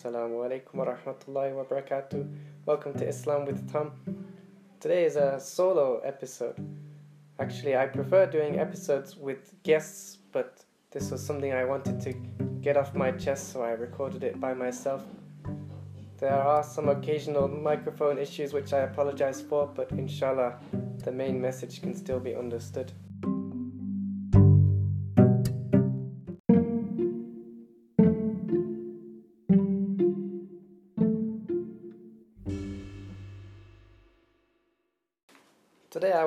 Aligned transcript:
Assalamu 0.00 0.48
alaikum 0.48 0.76
wa 0.76 0.86
rahmatullahi 0.86 1.54
wa 1.54 1.64
barakatuh. 1.64 2.26
Welcome 2.64 2.94
to 2.94 3.06
Islam 3.06 3.44
with 3.44 3.70
Tom. 3.70 3.92
Today 4.80 5.04
is 5.04 5.16
a 5.16 5.38
solo 5.38 5.98
episode. 5.98 6.56
Actually, 7.38 7.76
I 7.76 7.84
prefer 7.84 8.24
doing 8.24 8.58
episodes 8.58 9.18
with 9.18 9.52
guests, 9.62 10.16
but 10.32 10.64
this 10.90 11.10
was 11.10 11.22
something 11.22 11.52
I 11.52 11.66
wanted 11.66 12.00
to 12.00 12.14
get 12.62 12.78
off 12.78 12.94
my 12.94 13.10
chest, 13.10 13.52
so 13.52 13.62
I 13.62 13.72
recorded 13.72 14.24
it 14.24 14.40
by 14.40 14.54
myself. 14.54 15.04
There 16.16 16.32
are 16.32 16.62
some 16.62 16.88
occasional 16.88 17.46
microphone 17.46 18.16
issues 18.16 18.54
which 18.54 18.72
I 18.72 18.78
apologize 18.78 19.42
for, 19.42 19.66
but 19.66 19.90
inshallah, 19.92 20.60
the 21.04 21.12
main 21.12 21.38
message 21.38 21.82
can 21.82 21.94
still 21.94 22.20
be 22.20 22.34
understood. 22.34 22.90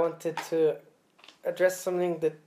Wanted 0.03 0.35
to 0.49 0.75
address 1.45 1.79
something 1.79 2.19
that 2.19 2.37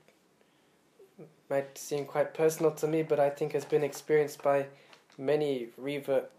might 1.49 1.79
seem 1.79 2.05
quite 2.05 2.35
personal 2.35 2.73
to 2.73 2.87
me, 2.87 3.03
but 3.03 3.19
I 3.19 3.31
think 3.31 3.53
has 3.53 3.65
been 3.65 3.83
experienced 3.83 4.43
by 4.43 4.67
many 5.17 5.69
revert 5.79 6.31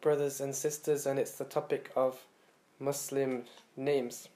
brothers 0.00 0.40
and 0.40 0.54
sisters, 0.54 1.06
and 1.06 1.18
it's 1.18 1.32
the 1.32 1.44
topic 1.44 1.90
of 1.96 2.20
Muslim 2.78 3.42
names. 3.76 4.28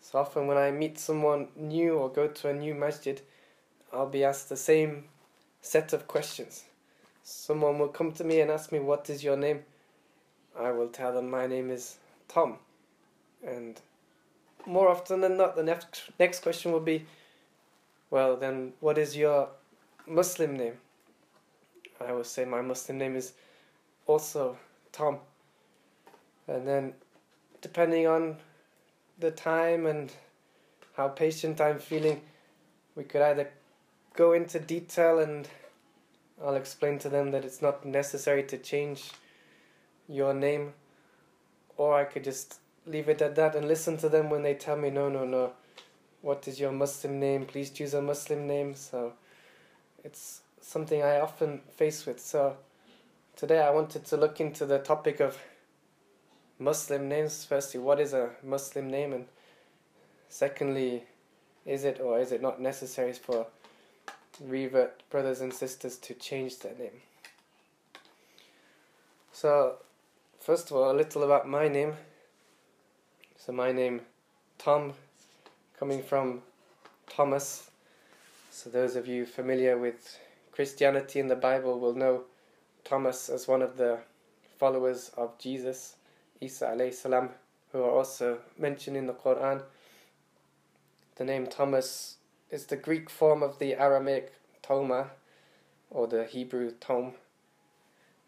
So 0.00 0.18
often, 0.18 0.46
when 0.46 0.56
I 0.56 0.70
meet 0.70 0.98
someone 0.98 1.48
new 1.56 1.98
or 1.98 2.08
go 2.08 2.28
to 2.28 2.48
a 2.48 2.54
new 2.54 2.74
masjid, 2.74 3.20
I'll 3.92 4.08
be 4.08 4.24
asked 4.24 4.48
the 4.48 4.56
same 4.56 5.04
set 5.60 5.92
of 5.92 6.08
questions. 6.08 6.64
Someone 7.22 7.78
will 7.78 7.88
come 7.88 8.12
to 8.12 8.24
me 8.24 8.40
and 8.40 8.50
ask 8.50 8.72
me, 8.72 8.78
What 8.78 9.10
is 9.10 9.22
your 9.22 9.36
name? 9.36 9.64
I 10.58 10.70
will 10.70 10.88
tell 10.88 11.12
them 11.12 11.28
my 11.28 11.46
name 11.46 11.70
is 11.70 11.98
Tom. 12.28 12.56
And 13.46 13.78
more 14.68 14.88
often 14.88 15.20
than 15.20 15.36
not, 15.36 15.56
the 15.56 15.62
next, 15.62 16.02
next 16.20 16.40
question 16.40 16.72
will 16.72 16.80
be, 16.80 17.06
Well, 18.10 18.36
then, 18.36 18.74
what 18.80 18.98
is 18.98 19.16
your 19.16 19.48
Muslim 20.06 20.56
name? 20.56 20.74
I 22.06 22.12
will 22.12 22.24
say 22.24 22.44
my 22.44 22.60
Muslim 22.60 22.98
name 22.98 23.16
is 23.16 23.32
also 24.06 24.56
Tom. 24.92 25.18
And 26.46 26.66
then, 26.66 26.92
depending 27.60 28.06
on 28.06 28.36
the 29.18 29.30
time 29.30 29.86
and 29.86 30.12
how 30.96 31.08
patient 31.08 31.60
I'm 31.60 31.78
feeling, 31.78 32.20
we 32.94 33.04
could 33.04 33.22
either 33.22 33.48
go 34.14 34.32
into 34.32 34.60
detail 34.60 35.18
and 35.18 35.48
I'll 36.44 36.56
explain 36.56 36.98
to 37.00 37.08
them 37.08 37.30
that 37.32 37.44
it's 37.44 37.62
not 37.62 37.84
necessary 37.84 38.44
to 38.44 38.58
change 38.58 39.10
your 40.08 40.32
name, 40.32 40.72
or 41.76 41.94
I 41.94 42.04
could 42.04 42.24
just 42.24 42.60
leave 42.88 43.08
it 43.08 43.22
at 43.22 43.36
that 43.36 43.54
and 43.54 43.68
listen 43.68 43.96
to 43.98 44.08
them 44.08 44.30
when 44.30 44.42
they 44.42 44.54
tell 44.54 44.76
me, 44.76 44.90
no, 44.90 45.08
no, 45.08 45.24
no, 45.24 45.52
what 46.22 46.48
is 46.48 46.58
your 46.58 46.72
Muslim 46.72 47.20
name? 47.20 47.44
Please 47.46 47.70
choose 47.70 47.94
a 47.94 48.02
Muslim 48.02 48.46
name. 48.46 48.74
So 48.74 49.12
it's 50.04 50.40
something 50.60 51.02
I 51.02 51.20
often 51.20 51.60
face 51.76 52.06
with. 52.06 52.20
So 52.20 52.56
today 53.36 53.60
I 53.60 53.70
wanted 53.70 54.04
to 54.06 54.16
look 54.16 54.40
into 54.40 54.66
the 54.66 54.78
topic 54.78 55.20
of 55.20 55.38
Muslim 56.58 57.08
names. 57.08 57.44
Firstly, 57.44 57.80
what 57.80 58.00
is 58.00 58.12
a 58.12 58.30
Muslim 58.42 58.90
name? 58.90 59.12
And 59.12 59.26
secondly, 60.28 61.04
is 61.64 61.84
it 61.84 62.00
or 62.00 62.18
is 62.18 62.32
it 62.32 62.42
not 62.42 62.60
necessary 62.60 63.12
for 63.12 63.46
revert 64.40 65.02
brothers 65.10 65.40
and 65.40 65.52
sisters 65.52 65.96
to 65.98 66.14
change 66.14 66.58
their 66.60 66.74
name? 66.74 67.02
So, 69.32 69.76
first 70.40 70.70
of 70.70 70.76
all, 70.76 70.90
a 70.90 70.96
little 70.96 71.22
about 71.22 71.48
my 71.48 71.68
name. 71.68 71.92
So, 73.48 73.54
my 73.54 73.72
name, 73.72 74.02
Tom, 74.58 74.92
coming 75.78 76.02
from 76.02 76.42
Thomas. 77.08 77.70
So, 78.50 78.68
those 78.68 78.94
of 78.94 79.08
you 79.08 79.24
familiar 79.24 79.78
with 79.78 80.18
Christianity 80.52 81.18
in 81.18 81.28
the 81.28 81.34
Bible 81.34 81.80
will 81.80 81.94
know 81.94 82.24
Thomas 82.84 83.30
as 83.30 83.48
one 83.48 83.62
of 83.62 83.78
the 83.78 84.00
followers 84.58 85.12
of 85.16 85.38
Jesus, 85.38 85.96
Isa 86.42 86.66
alayhi 86.66 86.92
salam, 86.92 87.30
who 87.72 87.82
are 87.82 87.90
also 87.90 88.36
mentioned 88.58 88.98
in 88.98 89.06
the 89.06 89.14
Quran. 89.14 89.62
The 91.16 91.24
name 91.24 91.46
Thomas 91.46 92.18
is 92.50 92.66
the 92.66 92.76
Greek 92.76 93.08
form 93.08 93.42
of 93.42 93.58
the 93.58 93.76
Aramaic 93.76 94.34
Toma, 94.60 95.12
or 95.88 96.06
the 96.06 96.24
Hebrew 96.24 96.72
Tom, 96.72 97.12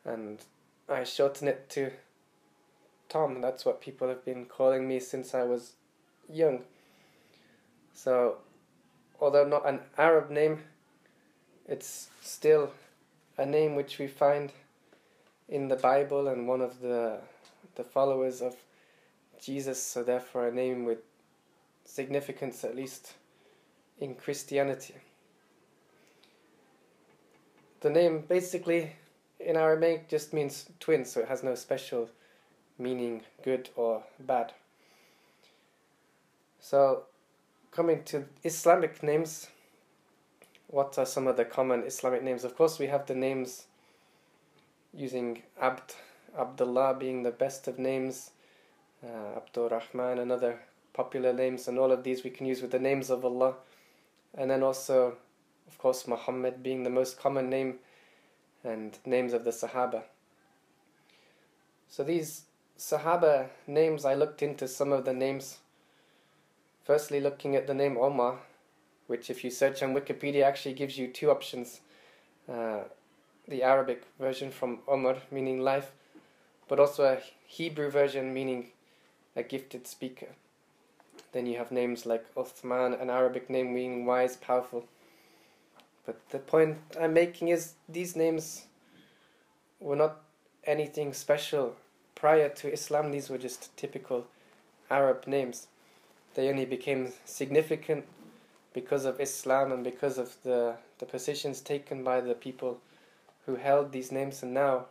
and 0.02 0.38
I 0.88 1.04
shorten 1.04 1.46
it 1.46 1.68
to 1.70 1.90
Tom. 3.10 3.42
That's 3.42 3.66
what 3.66 3.82
people 3.82 4.08
have 4.08 4.24
been 4.24 4.46
calling 4.46 4.88
me 4.88 5.00
since 5.00 5.34
I 5.34 5.42
was 5.42 5.74
young. 6.32 6.60
So, 7.92 8.38
although 9.20 9.46
not 9.46 9.68
an 9.68 9.80
Arab 9.98 10.30
name, 10.30 10.60
it's 11.66 12.08
still 12.22 12.72
a 13.36 13.44
name 13.44 13.74
which 13.74 13.98
we 13.98 14.06
find 14.06 14.52
in 15.48 15.68
the 15.68 15.76
Bible 15.76 16.28
and 16.28 16.48
one 16.48 16.62
of 16.62 16.80
the 16.80 17.18
the 17.76 17.84
followers 17.84 18.40
of 18.40 18.56
Jesus, 19.40 19.82
so 19.82 20.02
therefore 20.02 20.48
a 20.48 20.52
name 20.52 20.84
with 20.84 20.98
significance 21.84 22.64
at 22.64 22.76
least 22.76 23.14
in 23.98 24.14
Christianity. 24.14 24.94
The 27.80 27.90
name 27.90 28.24
basically 28.28 28.92
in 29.38 29.56
Aramaic 29.56 30.08
just 30.08 30.32
means 30.32 30.68
twin, 30.80 31.04
so 31.04 31.20
it 31.20 31.28
has 31.28 31.42
no 31.42 31.54
special 31.54 32.10
meaning, 32.80 33.22
good 33.42 33.68
or 33.76 34.02
bad. 34.18 34.52
So, 36.58 37.04
coming 37.70 38.02
to 38.04 38.24
Islamic 38.42 39.02
names, 39.02 39.48
what 40.68 40.98
are 40.98 41.06
some 41.06 41.26
of 41.26 41.36
the 41.36 41.44
common 41.44 41.82
Islamic 41.84 42.22
names? 42.22 42.44
Of 42.44 42.56
course, 42.56 42.78
we 42.78 42.86
have 42.86 43.06
the 43.06 43.14
names 43.14 43.66
using 44.92 45.42
Abd, 45.60 45.94
Abdullah 46.38 46.96
being 46.98 47.22
the 47.22 47.30
best 47.30 47.68
of 47.68 47.78
names, 47.78 48.30
uh, 49.04 49.38
Abdur 49.38 49.68
Rahman, 49.70 50.18
another 50.18 50.60
popular 50.92 51.32
names, 51.32 51.68
and 51.68 51.78
all 51.78 51.92
of 51.92 52.02
these 52.02 52.24
we 52.24 52.30
can 52.30 52.46
use 52.46 52.62
with 52.62 52.70
the 52.70 52.78
names 52.78 53.10
of 53.10 53.24
Allah. 53.24 53.54
And 54.34 54.50
then 54.50 54.62
also, 54.62 55.16
of 55.68 55.78
course, 55.78 56.06
Muhammad 56.06 56.62
being 56.62 56.82
the 56.82 56.90
most 56.90 57.18
common 57.18 57.48
name, 57.50 57.78
and 58.62 58.98
names 59.06 59.32
of 59.32 59.44
the 59.44 59.50
Sahaba. 59.50 60.02
So 61.88 62.04
these 62.04 62.42
Sahaba 62.80 63.50
names, 63.66 64.06
I 64.06 64.14
looked 64.14 64.42
into 64.42 64.66
some 64.66 64.90
of 64.90 65.04
the 65.04 65.12
names. 65.12 65.58
Firstly, 66.82 67.20
looking 67.20 67.54
at 67.54 67.66
the 67.66 67.74
name 67.74 67.98
Omar, 67.98 68.38
which 69.06 69.28
if 69.28 69.44
you 69.44 69.50
search 69.50 69.82
on 69.82 69.94
Wikipedia 69.94 70.44
actually 70.44 70.72
gives 70.72 70.96
you 70.96 71.06
two 71.06 71.30
options. 71.30 71.82
Uh, 72.48 72.84
the 73.46 73.62
Arabic 73.62 74.04
version 74.18 74.50
from 74.50 74.78
Omar, 74.88 75.18
meaning 75.30 75.60
life, 75.60 75.92
but 76.68 76.80
also 76.80 77.04
a 77.04 77.18
Hebrew 77.44 77.90
version 77.90 78.32
meaning 78.32 78.68
a 79.36 79.42
gifted 79.42 79.86
speaker. 79.86 80.28
Then 81.32 81.44
you 81.44 81.58
have 81.58 81.70
names 81.70 82.06
like 82.06 82.34
Uthman, 82.34 82.98
an 82.98 83.10
Arabic 83.10 83.50
name 83.50 83.74
meaning 83.74 84.06
wise, 84.06 84.38
powerful. 84.38 84.86
But 86.06 86.18
the 86.30 86.38
point 86.38 86.78
I'm 86.98 87.12
making 87.12 87.48
is 87.48 87.74
these 87.90 88.16
names 88.16 88.64
were 89.80 89.96
not 89.96 90.22
anything 90.64 91.12
special 91.12 91.76
prior 92.20 92.50
to 92.50 92.70
Islam, 92.70 93.10
these 93.10 93.30
were 93.30 93.38
just 93.38 93.74
typical 93.78 94.26
Arab 94.90 95.26
names. 95.26 95.68
They 96.34 96.50
only 96.50 96.66
became 96.66 97.12
significant 97.24 98.04
because 98.74 99.06
of 99.06 99.20
Islam 99.20 99.72
and 99.72 99.82
because 99.82 100.18
of 100.18 100.36
the, 100.44 100.74
the 100.98 101.06
positions 101.06 101.62
taken 101.62 102.04
by 102.04 102.20
the 102.20 102.34
people 102.34 102.78
who 103.46 103.56
held 103.56 103.90
these 103.90 104.12
names, 104.12 104.42
and 104.42 104.52
now, 104.52 104.84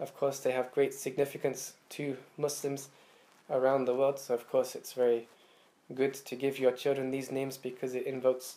of 0.00 0.16
course, 0.16 0.40
they 0.40 0.52
have 0.52 0.72
great 0.72 0.94
significance 0.94 1.74
to 1.90 2.16
Muslims 2.38 2.88
around 3.50 3.84
the 3.84 3.94
world. 3.94 4.18
So, 4.18 4.34
of 4.34 4.48
course, 4.48 4.74
it's 4.74 4.94
very 4.94 5.28
good 5.94 6.14
to 6.14 6.34
give 6.34 6.58
your 6.58 6.72
children 6.72 7.10
these 7.10 7.30
names 7.30 7.58
because 7.58 7.94
it 7.94 8.06
invokes 8.06 8.56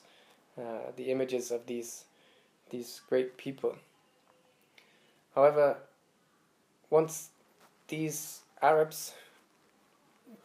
uh, 0.58 0.92
the 0.96 1.12
images 1.12 1.52
of 1.52 1.66
these 1.68 2.06
these 2.72 3.02
great 3.10 3.38
people. 3.38 3.76
However, 5.36 5.78
once 6.90 7.30
these 7.88 8.42
Arabs 8.62 9.14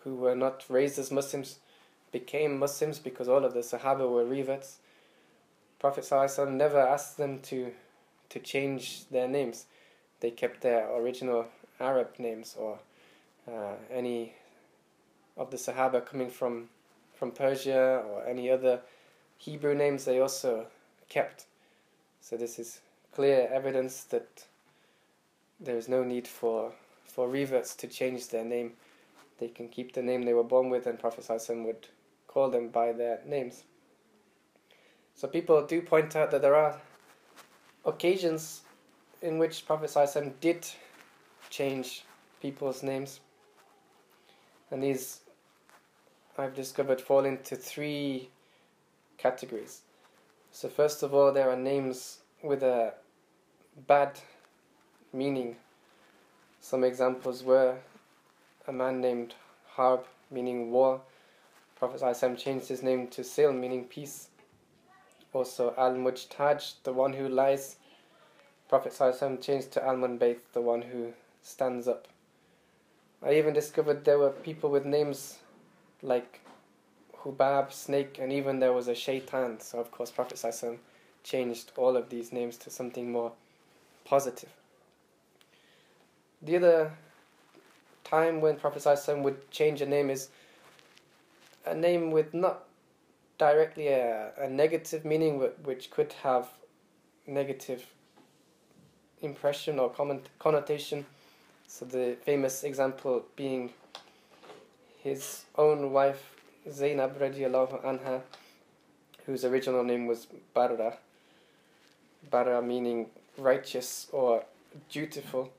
who 0.05 0.15
were 0.15 0.35
not 0.35 0.65
raised 0.69 0.99
as 0.99 1.11
Muslims 1.11 1.59
became 2.13 2.59
Muslims 2.59 2.99
because 2.99 3.29
all 3.29 3.45
of 3.45 3.55
the 3.55 3.61
Sahaba 3.61 4.11
were 4.11 4.25
reverts, 4.25 4.79
Prophet 5.79 6.05
ﷺ 6.05 6.53
never 6.53 6.79
asked 6.79 7.17
them 7.17 7.41
to 7.41 7.73
to 8.29 8.39
change 8.39 9.09
their 9.11 9.27
names. 9.27 9.67
They 10.21 10.31
kept 10.31 10.61
their 10.61 10.89
original 10.95 11.47
Arab 11.81 12.11
names 12.19 12.55
or 12.57 12.79
uh, 13.49 13.75
any 13.93 14.35
of 15.37 15.51
the 15.51 15.57
Sahaba 15.57 16.05
coming 16.05 16.31
from 16.31 16.69
from 17.15 17.33
Persia 17.33 18.03
or 18.09 18.25
any 18.27 18.51
other 18.51 18.81
Hebrew 19.39 19.75
names 19.75 20.05
they 20.05 20.21
also 20.21 20.67
kept. 21.09 21.47
So 22.21 22.37
this 22.37 22.59
is 22.59 22.81
clear 23.13 23.49
evidence 23.53 24.05
that 24.05 24.47
there 25.59 25.77
is 25.77 25.89
no 25.89 26.05
need 26.05 26.29
for 26.29 26.73
for 27.11 27.29
reverts 27.29 27.75
to 27.77 27.87
change 27.87 28.29
their 28.29 28.45
name. 28.45 28.73
They 29.39 29.49
can 29.49 29.69
keep 29.69 29.93
the 29.93 30.03
name 30.03 30.23
they 30.23 30.35
were 30.35 30.45
born 30.45 30.71
with, 30.71 30.87
and 30.87 30.99
Prophet 30.99 31.27
would 31.65 31.89
call 32.27 32.51
them 32.51 32.69
by 32.69 32.93
their 32.93 33.21
names. 33.27 33.65
So 35.15 35.29
people 35.29 35.67
do 35.67 35.83
point 35.83 36.17
out 36.17 36.31
that 36.31 36.43
there 36.43 36.55
are 36.55 36.81
occasions 37.85 38.63
in 39.23 39.39
which 39.39 39.67
Prophet 39.67 40.41
did 40.41 40.67
change 41.51 42.05
people's 42.41 42.83
names. 42.83 43.21
And 44.71 44.83
these, 44.83 45.21
I've 46.39 46.55
discovered, 46.55 47.01
fall 47.01 47.25
into 47.25 47.57
three 47.57 48.31
categories. 49.19 49.83
So, 50.53 50.69
first 50.69 51.03
of 51.03 51.15
all, 51.15 51.33
there 51.33 51.51
are 51.51 51.57
names 51.57 52.19
with 52.43 52.63
a 52.63 52.95
bad 53.87 54.19
meaning. 55.13 55.57
Some 56.60 56.84
examples 56.84 57.44
were 57.44 57.78
a 58.68 58.72
man 58.74 59.02
named 59.02 59.36
Harb, 59.68 60.06
meaning 60.32 60.72
war. 60.72 61.02
Prophet 61.78 62.02
ﷺ 62.02 62.38
changed 62.38 62.68
his 62.68 62.82
name 62.82 63.08
to 63.10 63.24
Sil, 63.24 63.54
meaning 63.54 63.84
peace. 63.86 64.30
Also, 65.34 65.74
Al 65.78 65.94
Mujtaj, 65.94 66.76
the 66.84 66.94
one 66.94 67.14
who 67.14 67.28
lies. 67.28 67.76
Prophet 68.70 68.94
ﷺ 68.94 69.42
changed 69.42 69.72
to 69.74 69.86
Al 69.86 69.96
Munbayt, 69.98 70.40
the 70.54 70.62
one 70.62 70.82
who 70.82 71.14
stands 71.44 71.88
up. 71.88 72.08
I 73.22 73.34
even 73.34 73.54
discovered 73.54 74.06
there 74.06 74.20
were 74.20 74.32
people 74.32 74.70
with 74.70 74.86
names 74.86 75.40
like 76.02 76.40
Hubab, 77.22 77.72
snake, 77.72 78.18
and 78.20 78.32
even 78.32 78.60
there 78.60 78.74
was 78.74 78.88
a 78.88 78.96
shaitan. 78.96 79.60
So, 79.60 79.80
of 79.80 79.92
course, 79.92 80.12
Prophet 80.12 80.38
ﷺ 80.38 80.78
changed 81.24 81.72
all 81.76 81.98
of 81.98 82.10
these 82.10 82.32
names 82.32 82.58
to 82.58 82.70
something 82.70 83.12
more 83.12 83.34
positive. 84.06 84.50
The 86.43 86.57
other 86.57 86.93
time 88.05 88.41
when 88.41 88.57
Prophet 88.57 88.83
ﷺ 88.83 89.23
would 89.23 89.51
change 89.51 89.81
a 89.83 89.87
name 89.87 90.11
is 90.11 90.29
a 91.67 91.75
name 91.75 92.11
with 92.11 92.33
not 92.33 92.65
directly 93.39 93.89
a, 93.89 94.33
a 94.39 94.49
negative 94.49 95.05
meaning, 95.05 95.39
which 95.65 95.91
could 95.91 96.13
have 96.23 96.49
negative 97.27 97.87
impression 99.23 99.79
or 99.79 99.91
comment, 99.91 100.29
connotation 100.39 101.05
so 101.67 101.85
the 101.85 102.17
famous 102.25 102.65
example 102.65 103.25
being 103.37 103.71
his 105.03 105.45
own 105.57 105.93
wife 105.93 106.35
Zainab 106.69 107.19
radiallahu 107.19 107.83
anha, 107.85 108.21
whose 109.25 109.45
original 109.45 109.85
name 109.85 110.07
was 110.07 110.27
Barra. 110.53 110.97
Barra 112.29 112.61
meaning 112.61 113.07
righteous 113.39 114.09
or 114.13 114.45
dutiful. 114.91 115.53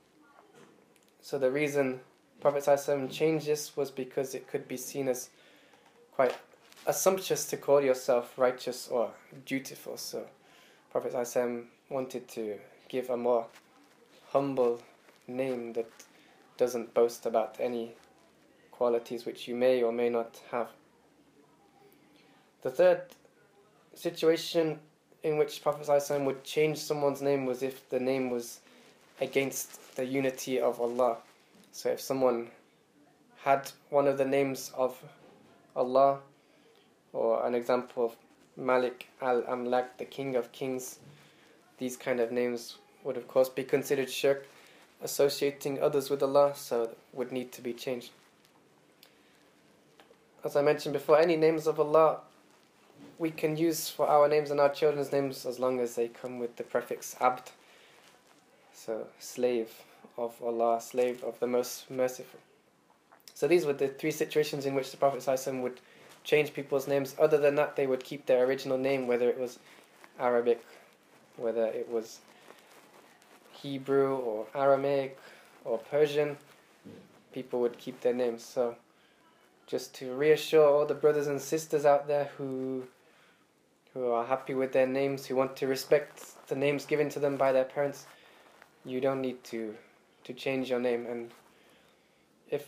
So 1.21 1.37
the 1.37 1.51
reason 1.51 1.99
Prophet 2.39 2.63
ﷺ 2.63 3.11
changed 3.11 3.47
this 3.47 3.75
was 3.75 3.91
because 3.91 4.35
it 4.35 4.47
could 4.47 4.67
be 4.67 4.77
seen 4.77 5.07
as 5.07 5.29
quite 6.11 6.35
assumptuous 6.85 7.45
to 7.45 7.57
call 7.57 7.81
yourself 7.81 8.37
righteous 8.37 8.87
or 8.87 9.11
dutiful. 9.45 9.97
So 9.97 10.25
Prophet 10.91 11.13
ﷺ 11.13 11.65
wanted 11.89 12.27
to 12.29 12.57
give 12.89 13.09
a 13.09 13.17
more 13.17 13.47
humble 14.31 14.81
name 15.27 15.73
that 15.73 15.89
doesn't 16.57 16.93
boast 16.93 17.25
about 17.25 17.57
any 17.59 17.93
qualities 18.71 19.25
which 19.25 19.47
you 19.47 19.55
may 19.55 19.81
or 19.81 19.91
may 19.91 20.09
not 20.09 20.39
have. 20.51 20.69
The 22.61 22.71
third 22.71 23.01
situation 23.93 24.79
in 25.23 25.37
which 25.37 25.61
Prophet 25.61 25.87
ﷺ 25.87 26.25
would 26.25 26.43
change 26.43 26.77
someone's 26.77 27.21
name 27.21 27.45
was 27.45 27.63
if 27.63 27.89
the 27.89 27.99
name 27.99 28.29
was 28.29 28.59
against 29.20 29.96
the 29.96 30.04
unity 30.04 30.60
of 30.60 30.80
Allah. 30.80 31.16
So 31.72 31.90
if 31.90 32.00
someone 32.00 32.48
had 33.44 33.70
one 33.90 34.06
of 34.06 34.18
the 34.18 34.24
names 34.24 34.72
of 34.76 34.96
Allah, 35.74 36.18
or 37.12 37.46
an 37.46 37.54
example 37.54 38.06
of 38.06 38.16
Malik 38.56 39.08
al 39.20 39.42
Amlak, 39.42 39.98
the 39.98 40.04
King 40.04 40.36
of 40.36 40.52
Kings, 40.52 40.98
these 41.78 41.96
kind 41.96 42.20
of 42.20 42.30
names 42.30 42.76
would 43.04 43.16
of 43.16 43.26
course 43.26 43.48
be 43.48 43.64
considered 43.64 44.10
shirk 44.10 44.46
associating 45.02 45.82
others 45.82 46.10
with 46.10 46.22
Allah, 46.22 46.52
so 46.54 46.90
would 47.12 47.32
need 47.32 47.50
to 47.52 47.60
be 47.60 47.72
changed. 47.72 48.10
As 50.44 50.54
I 50.56 50.62
mentioned 50.62 50.92
before, 50.92 51.18
any 51.18 51.36
names 51.36 51.66
of 51.66 51.80
Allah 51.80 52.20
we 53.18 53.30
can 53.30 53.56
use 53.56 53.88
for 53.88 54.08
our 54.08 54.28
names 54.28 54.50
and 54.50 54.58
our 54.58 54.68
children's 54.68 55.12
names 55.12 55.46
as 55.46 55.58
long 55.58 55.80
as 55.80 55.94
they 55.94 56.08
come 56.08 56.38
with 56.38 56.56
the 56.56 56.62
prefix 56.62 57.16
abd. 57.20 57.50
So, 58.72 59.06
slave 59.18 59.70
of 60.16 60.34
Allah, 60.42 60.80
slave 60.80 61.22
of 61.22 61.38
the 61.40 61.46
most 61.46 61.90
merciful. 61.90 62.40
So, 63.34 63.46
these 63.46 63.64
were 63.64 63.72
the 63.72 63.88
three 63.88 64.10
situations 64.10 64.66
in 64.66 64.74
which 64.74 64.90
the 64.90 64.96
Prophet 64.96 65.20
ﷺ 65.20 65.62
would 65.62 65.80
change 66.24 66.52
people's 66.52 66.88
names. 66.88 67.14
Other 67.18 67.38
than 67.38 67.54
that, 67.56 67.76
they 67.76 67.86
would 67.86 68.04
keep 68.04 68.26
their 68.26 68.44
original 68.44 68.78
name, 68.78 69.06
whether 69.06 69.28
it 69.28 69.38
was 69.38 69.58
Arabic, 70.18 70.64
whether 71.36 71.66
it 71.66 71.88
was 71.90 72.20
Hebrew 73.52 74.16
or 74.16 74.46
Aramaic 74.54 75.18
or 75.64 75.78
Persian, 75.78 76.36
people 77.32 77.60
would 77.60 77.78
keep 77.78 78.00
their 78.00 78.14
names. 78.14 78.44
So, 78.44 78.76
just 79.66 79.94
to 79.94 80.14
reassure 80.14 80.68
all 80.68 80.86
the 80.86 80.94
brothers 80.94 81.26
and 81.26 81.40
sisters 81.40 81.84
out 81.86 82.06
there 82.06 82.30
who 82.36 82.84
who 83.94 84.10
are 84.10 84.24
happy 84.24 84.54
with 84.54 84.72
their 84.72 84.86
names, 84.86 85.26
who 85.26 85.36
want 85.36 85.54
to 85.54 85.66
respect 85.66 86.46
the 86.48 86.56
names 86.56 86.86
given 86.86 87.10
to 87.10 87.18
them 87.18 87.36
by 87.36 87.52
their 87.52 87.64
parents, 87.64 88.06
you 88.84 89.00
don't 89.00 89.20
need 89.20 89.42
to 89.44 89.74
to 90.24 90.32
change 90.32 90.70
your 90.70 90.80
name. 90.80 91.06
And 91.06 91.30
if 92.50 92.66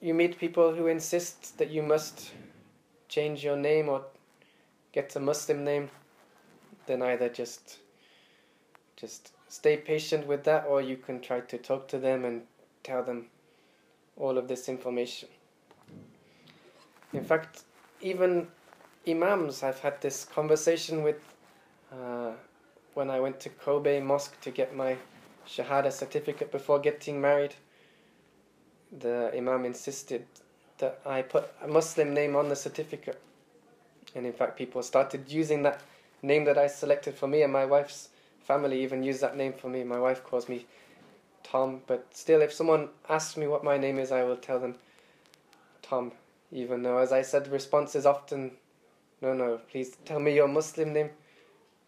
you 0.00 0.14
meet 0.14 0.38
people 0.38 0.74
who 0.74 0.86
insist 0.86 1.58
that 1.58 1.70
you 1.70 1.82
must 1.82 2.32
change 3.08 3.44
your 3.44 3.56
name 3.56 3.88
or 3.88 4.02
get 4.92 5.14
a 5.16 5.20
Muslim 5.20 5.64
name, 5.64 5.90
then 6.86 7.02
either 7.02 7.28
just 7.28 7.78
just 8.96 9.32
stay 9.48 9.76
patient 9.76 10.26
with 10.26 10.44
that, 10.44 10.66
or 10.66 10.80
you 10.80 10.96
can 10.96 11.20
try 11.20 11.40
to 11.40 11.58
talk 11.58 11.86
to 11.88 11.98
them 11.98 12.24
and 12.24 12.42
tell 12.82 13.02
them 13.02 13.26
all 14.16 14.38
of 14.38 14.48
this 14.48 14.68
information. 14.68 15.28
In 17.12 17.24
fact, 17.24 17.62
even 18.00 18.48
imams, 19.06 19.62
I've 19.62 19.78
had 19.80 20.00
this 20.00 20.24
conversation 20.24 21.02
with 21.02 21.20
uh, 21.92 22.32
when 22.94 23.10
I 23.10 23.20
went 23.20 23.38
to 23.40 23.48
Kobe 23.50 24.00
Mosque 24.00 24.40
to 24.40 24.50
get 24.50 24.74
my 24.74 24.96
Shahada 25.46 25.92
certificate 25.92 26.50
before 26.50 26.78
getting 26.78 27.20
married. 27.20 27.54
The 28.96 29.32
imam 29.36 29.64
insisted 29.64 30.26
that 30.78 31.00
I 31.06 31.22
put 31.22 31.48
a 31.62 31.68
Muslim 31.68 32.12
name 32.12 32.36
on 32.36 32.48
the 32.48 32.56
certificate. 32.56 33.20
And 34.14 34.26
in 34.26 34.32
fact, 34.32 34.56
people 34.56 34.82
started 34.82 35.30
using 35.30 35.62
that 35.62 35.80
name 36.22 36.44
that 36.44 36.58
I 36.58 36.66
selected 36.66 37.14
for 37.14 37.26
me 37.26 37.42
and 37.42 37.52
my 37.52 37.64
wife's 37.64 38.08
family 38.46 38.82
even 38.82 39.02
used 39.02 39.20
that 39.20 39.36
name 39.36 39.52
for 39.52 39.68
me. 39.68 39.84
My 39.84 39.98
wife 39.98 40.22
calls 40.24 40.48
me 40.48 40.66
Tom, 41.42 41.82
but 41.86 42.06
still, 42.12 42.42
if 42.42 42.52
someone 42.52 42.88
asks 43.08 43.36
me 43.36 43.46
what 43.46 43.64
my 43.64 43.76
name 43.76 43.98
is, 43.98 44.10
I 44.10 44.24
will 44.24 44.36
tell 44.36 44.58
them 44.58 44.76
Tom. 45.82 46.12
Even 46.52 46.82
though, 46.82 46.98
as 46.98 47.12
I 47.12 47.22
said, 47.22 47.44
the 47.44 47.50
response 47.50 47.94
is 47.94 48.06
often, 48.06 48.52
no, 49.20 49.34
no, 49.34 49.60
please 49.70 49.96
tell 50.04 50.20
me 50.20 50.34
your 50.34 50.48
Muslim 50.48 50.92
name. 50.92 51.10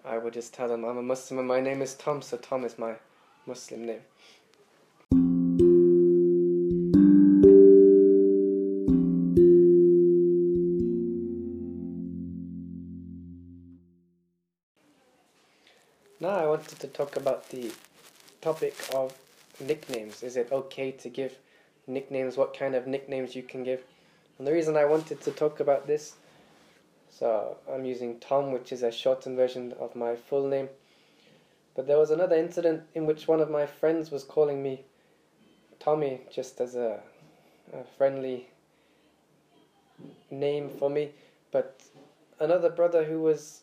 I 0.04 0.18
would 0.18 0.32
just 0.32 0.54
tell 0.54 0.68
them 0.68 0.84
I'm 0.84 0.96
a 0.96 1.02
Muslim 1.02 1.38
and 1.38 1.48
my 1.48 1.60
name 1.60 1.82
is 1.82 1.94
Tom, 1.94 2.22
so 2.22 2.36
Tom 2.36 2.64
is 2.64 2.78
my 2.78 2.94
Muslim 3.49 3.87
name. 3.87 4.00
Now 16.21 16.28
I 16.28 16.47
wanted 16.47 16.78
to 16.81 16.88
talk 16.88 17.17
about 17.17 17.49
the 17.49 17.73
topic 18.43 18.75
of 18.95 19.14
nicknames. 19.61 20.23
Is 20.23 20.37
it 20.37 20.52
okay 20.52 20.90
to 20.93 21.09
give 21.09 21.38
nicknames? 21.87 22.37
What 22.37 22.55
kind 22.59 22.75
of 22.75 22.87
nicknames 22.87 23.35
you 23.35 23.43
can 23.43 23.64
give? 23.64 23.83
And 24.37 24.47
the 24.47 24.52
reason 24.52 24.76
I 24.76 24.85
wanted 24.85 25.23
to 25.23 25.31
talk 25.31 25.61
about 25.61 25.87
this, 25.87 26.17
so 27.09 27.57
I'm 27.73 27.87
using 27.87 28.21
Tom, 28.21 28.52
which 28.52 28.73
is 28.73 28.83
a 28.83 28.93
shortened 28.93 29.37
version 29.37 29.73
of 29.81 29.97
my 29.97 30.17
full 30.17 30.47
name. 30.47 30.69
But 31.78 31.87
there 31.87 31.97
was 31.97 32.11
another 32.11 32.35
incident 32.35 32.88
in 32.92 33.06
which 33.06 33.28
one 33.28 33.38
of 33.38 33.52
my 33.52 33.64
friends 33.64 34.11
was 34.11 34.25
calling 34.25 34.64
me 34.64 34.82
Tommy 35.78 36.23
just 36.28 36.61
as 36.61 36.75
a, 36.75 36.99
a 37.73 37.85
friendly 37.97 38.49
name 40.28 40.70
for 40.70 40.90
me. 40.90 41.11
But 41.52 41.80
another 42.40 42.68
brother 42.68 43.04
who 43.04 43.20
was 43.20 43.61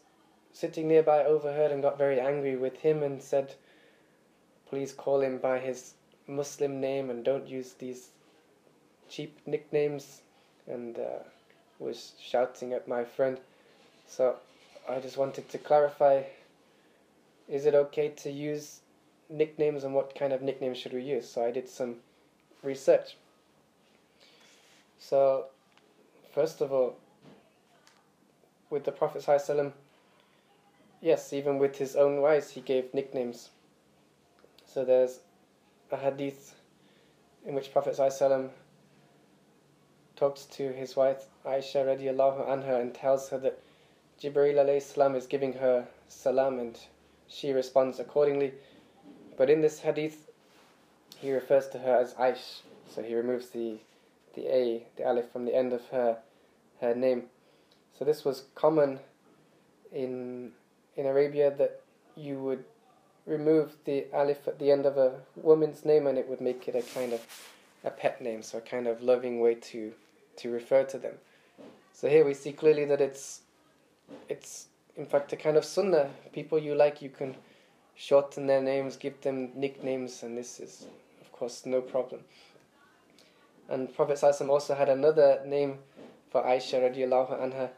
sitting 0.54 0.88
nearby 0.88 1.26
overheard 1.26 1.74
and 1.74 1.82
got 1.82 1.98
very 1.98 2.18
angry 2.18 2.56
with 2.56 2.78
him 2.78 3.04
and 3.04 3.22
said, 3.22 3.56
Please 4.70 4.94
call 4.94 5.20
him 5.20 5.38
by 5.38 5.60
his 5.60 5.96
Muslim 6.26 6.80
name 6.80 7.10
and 7.10 7.22
don't 7.22 7.50
use 7.50 7.74
these 7.74 8.12
cheap 9.10 9.40
nicknames. 9.46 10.22
And 10.68 10.98
uh, 10.98 11.20
was 11.80 12.14
shouting 12.22 12.72
at 12.72 12.88
my 12.88 13.04
friend. 13.04 13.42
So 14.08 14.38
I 14.88 15.02
just 15.02 15.18
wanted 15.18 15.50
to 15.50 15.58
clarify 15.58 16.24
is 17.50 17.66
it 17.66 17.76
okay 17.76 18.10
to 18.10 18.32
use 18.32 18.82
nicknames 19.30 19.84
and 19.84 19.94
what 19.94 20.16
kind 20.16 20.34
of 20.34 20.42
nicknames 20.42 20.78
should 20.78 20.94
we 20.94 21.02
use. 21.02 21.28
So 21.28 21.44
I 21.44 21.52
did 21.52 21.68
some 21.68 21.98
research. 22.64 23.18
So, 25.00 25.46
first 26.34 26.62
of 26.62 26.72
all, 26.72 26.96
with 28.70 28.86
the 28.86 28.92
Prophet 28.92 29.22
ﷺ, 29.22 29.72
yes, 31.02 31.34
even 31.34 31.60
with 31.60 31.78
his 31.78 31.96
own 31.96 32.22
wives, 32.22 32.52
he 32.52 32.62
gave 32.62 32.94
nicknames. 32.94 33.50
So 34.66 34.84
there's 34.84 35.20
a 35.92 35.98
hadith 35.98 36.56
in 37.46 37.54
which 37.54 37.72
Prophet 37.72 37.96
ﷺ 37.96 38.50
talks 40.16 40.46
to 40.46 40.72
his 40.72 40.96
wife 40.96 41.26
Aisha 41.46 41.86
radiallahu 41.86 42.48
anha 42.48 42.82
and 42.82 42.94
tells 42.94 43.30
her 43.30 43.38
that 43.40 43.60
Jibreel 44.22 44.56
alayhi 44.56 45.16
is 45.16 45.28
giving 45.28 45.54
her 45.54 45.88
salam 46.08 46.58
and 46.58 46.80
she 47.28 47.52
responds 47.52 48.00
accordingly. 48.00 48.54
But 49.38 49.50
in 49.50 49.62
this 49.62 49.80
hadith, 49.80 50.30
he 51.18 51.32
refers 51.32 51.68
to 51.70 51.80
her 51.80 51.98
as 51.98 52.14
Aish, 52.14 52.62
so 52.90 53.02
he 53.02 53.16
removes 53.16 53.50
the 53.50 53.80
the 54.36 54.48
a, 54.54 54.86
the 54.98 55.04
alif 55.08 55.32
from 55.32 55.46
the 55.46 55.56
end 55.56 55.74
of 55.74 55.86
her 55.90 56.18
her 56.82 56.94
name. 56.94 57.24
So 57.98 58.06
this 58.06 58.26
was 58.26 58.46
common 58.54 59.00
in 59.92 60.52
in 60.96 61.06
Arabia 61.06 61.52
that 61.58 61.82
you 62.16 62.40
would 62.40 62.64
remove 63.26 63.76
the 63.86 64.06
alif 64.14 64.48
at 64.48 64.60
the 64.60 64.72
end 64.72 64.86
of 64.86 64.98
a 64.98 65.20
woman's 65.36 65.84
name 65.84 66.06
and 66.06 66.18
it 66.18 66.28
would 66.30 66.42
make 66.42 66.68
it 66.68 66.76
a 66.76 66.82
kind 66.82 67.12
of 67.14 67.22
a 67.84 67.90
pet 67.90 68.22
name, 68.22 68.42
so 68.44 68.58
a 68.58 68.62
kind 68.62 68.88
of 68.88 69.02
loving 69.02 69.40
way 69.40 69.56
to 69.56 69.94
to 70.38 70.52
refer 70.52 70.84
to 70.84 70.98
them. 70.98 71.16
So 71.94 72.10
here 72.10 72.26
we 72.26 72.34
see 72.34 72.52
clearly 72.52 72.86
that 72.86 73.02
it's 73.02 73.42
it's 74.28 74.68
in 74.98 75.06
fact 75.06 75.34
a 75.34 75.36
kind 75.36 75.58
of 75.58 75.66
sunnah. 75.66 76.10
People 76.34 76.60
you 76.60 76.76
like 76.76 77.02
you 77.02 77.10
can 77.10 77.36
shorten 77.96 78.48
their 78.48 78.62
names, 78.62 78.98
give 78.98 79.20
them 79.22 79.52
nicknames 79.56 80.24
and 80.24 80.38
this 80.38 80.60
is 80.60 80.88
of 81.22 81.32
course 81.32 81.66
no 81.66 81.82
problem. 81.82 82.22
And 83.70 83.94
Prophet 83.94 84.18
Sallallahu 84.18 84.50
also 84.50 84.76
had 84.76 84.90
another 84.90 85.42
name 85.46 85.80
for 86.30 86.44
Aisha 86.44 86.80
radiallahu 86.82 87.40
anha. 87.42 87.70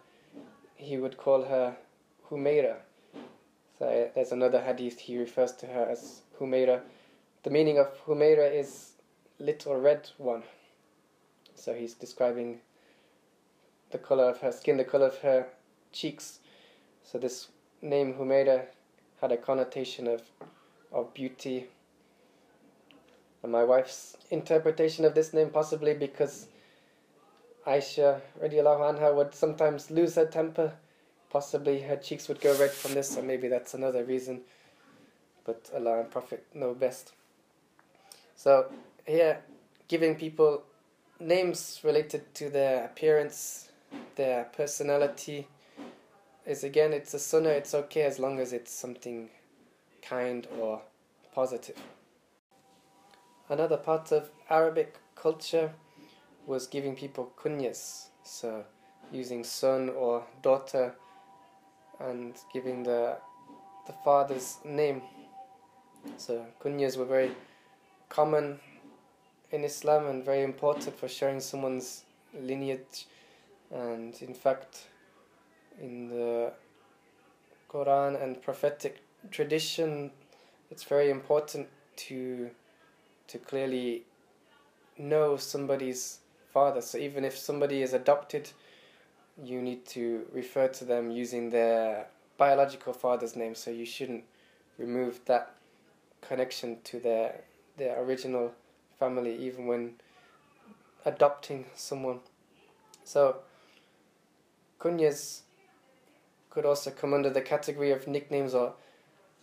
He 0.76 0.98
would 0.98 1.18
call 1.18 1.44
her 1.44 1.78
Humaira. 2.30 2.78
So 3.80 4.10
there's 4.14 4.32
another 4.32 4.62
hadith 4.62 5.00
he 5.00 5.18
refers 5.18 5.54
to 5.54 5.68
her 5.68 5.88
as 5.90 6.22
Humaira. 6.40 6.82
The 7.44 7.50
meaning 7.50 7.78
of 7.78 7.88
Humaira 8.06 8.52
is 8.54 8.94
little 9.40 9.76
red 9.76 10.10
one. 10.18 10.44
So 11.56 11.74
he's 11.74 11.94
describing 11.94 12.60
the 13.92 13.98
color 13.98 14.26
of 14.26 14.40
her 14.40 14.52
skin, 14.52 14.78
the 14.78 14.84
color 14.84 15.08
of 15.08 15.20
her 15.20 15.48
cheeks. 15.92 16.40
So 17.10 17.18
this 17.18 17.48
name 17.82 18.16
Humaira 18.16 18.66
had 19.22 19.32
a 19.32 19.38
connotation 19.38 20.08
of 20.08 20.22
of 20.92 21.14
beauty 21.14 21.68
and 23.44 23.52
my 23.52 23.64
wife's 23.64 24.18
interpretation 24.30 25.06
of 25.06 25.16
this 25.16 25.34
name 25.34 25.50
possibly 25.50 25.94
because 25.94 26.48
Aisha 27.66 28.20
radiallahu 28.42 29.00
anha 29.00 29.16
would 29.16 29.34
sometimes 29.34 29.90
lose 29.90 30.16
her 30.16 30.26
temper. 30.26 30.74
Possibly 31.30 31.82
her 31.82 31.96
cheeks 31.96 32.28
would 32.28 32.42
go 32.42 32.58
red 32.58 32.72
from 32.72 32.94
this, 32.94 33.18
or 33.18 33.22
maybe 33.22 33.50
that's 33.50 33.74
another 33.74 34.04
reason. 34.06 34.42
But 35.46 35.70
Allah 35.76 36.00
and 36.00 36.10
Prophet 36.10 36.46
know 36.54 36.74
best. 36.74 37.12
So 38.36 38.72
here, 39.06 39.44
giving 39.90 40.16
people 40.16 40.64
names 41.20 41.82
related 41.84 42.34
to 42.36 42.50
their 42.50 42.86
appearance, 42.86 43.70
their 44.16 44.46
personality, 44.46 45.48
is 46.48 46.64
again, 46.64 46.94
it's 46.94 47.14
a 47.14 47.20
sunnah, 47.20 47.50
it's 47.50 47.74
okay 47.74 48.04
as 48.04 48.20
long 48.20 48.40
as 48.40 48.54
it's 48.54 48.72
something 48.72 49.30
kind 50.02 50.48
or 50.58 50.82
positive. 51.36 51.76
Another 53.50 53.78
part 53.78 54.12
of 54.12 54.30
Arabic 54.50 54.96
culture 55.16 55.74
was 56.46 56.66
giving 56.66 56.96
people 56.96 57.32
kunyas, 57.38 58.08
so 58.24 58.64
using 59.12 59.44
son 59.44 59.90
or 59.90 60.24
daughter 60.42 60.96
and 62.00 62.36
giving 62.54 62.84
the 62.84 63.18
the 63.86 63.94
father's 64.04 64.58
name. 64.64 65.02
So 66.18 66.46
kunyas 66.62 66.98
were 66.98 67.06
very 67.06 67.32
common 68.10 68.60
in 69.52 69.64
Islam 69.64 70.08
and 70.08 70.24
very 70.24 70.44
important 70.44 70.98
for 70.98 71.08
sharing 71.08 71.40
someone's 71.40 72.04
lineage 72.34 73.08
and 73.72 74.14
in 74.22 74.34
fact 74.34 74.88
in 75.82 76.10
the 76.10 76.52
Quran 77.70 78.22
and 78.22 78.42
prophetic 78.42 79.02
tradition 79.32 80.12
it's 80.70 80.84
very 80.84 81.10
important 81.10 81.68
to 81.96 82.50
to 83.28 83.38
clearly 83.40 84.04
know 84.98 85.38
somebody's 85.38 86.20
father. 86.52 86.82
So 86.82 86.98
even 86.98 87.26
if 87.26 87.38
somebody 87.38 87.82
is 87.82 87.94
adopted, 87.94 88.50
you 89.44 89.62
need 89.62 89.86
to 89.88 90.26
refer 90.32 90.68
to 90.70 90.86
them 90.86 91.12
using 91.12 91.50
their 91.50 92.08
biological 92.38 92.94
father's 92.94 93.36
name. 93.36 93.54
So 93.54 93.70
you 93.70 93.86
shouldn't 93.86 94.24
remove 94.78 95.20
that 95.26 95.56
connection 96.22 96.78
to 96.86 97.00
their 97.00 97.42
their 97.78 98.02
original 98.02 98.54
family, 98.98 99.36
even 99.38 99.68
when 99.68 99.94
adopting 101.06 101.66
someone. 101.76 102.20
So 103.04 103.38
kunyas 104.80 105.42
could 106.58 106.66
also 106.66 106.90
come 106.90 107.14
under 107.14 107.30
the 107.30 107.40
category 107.40 107.92
of 107.92 108.08
nicknames 108.08 108.56
or 108.56 108.74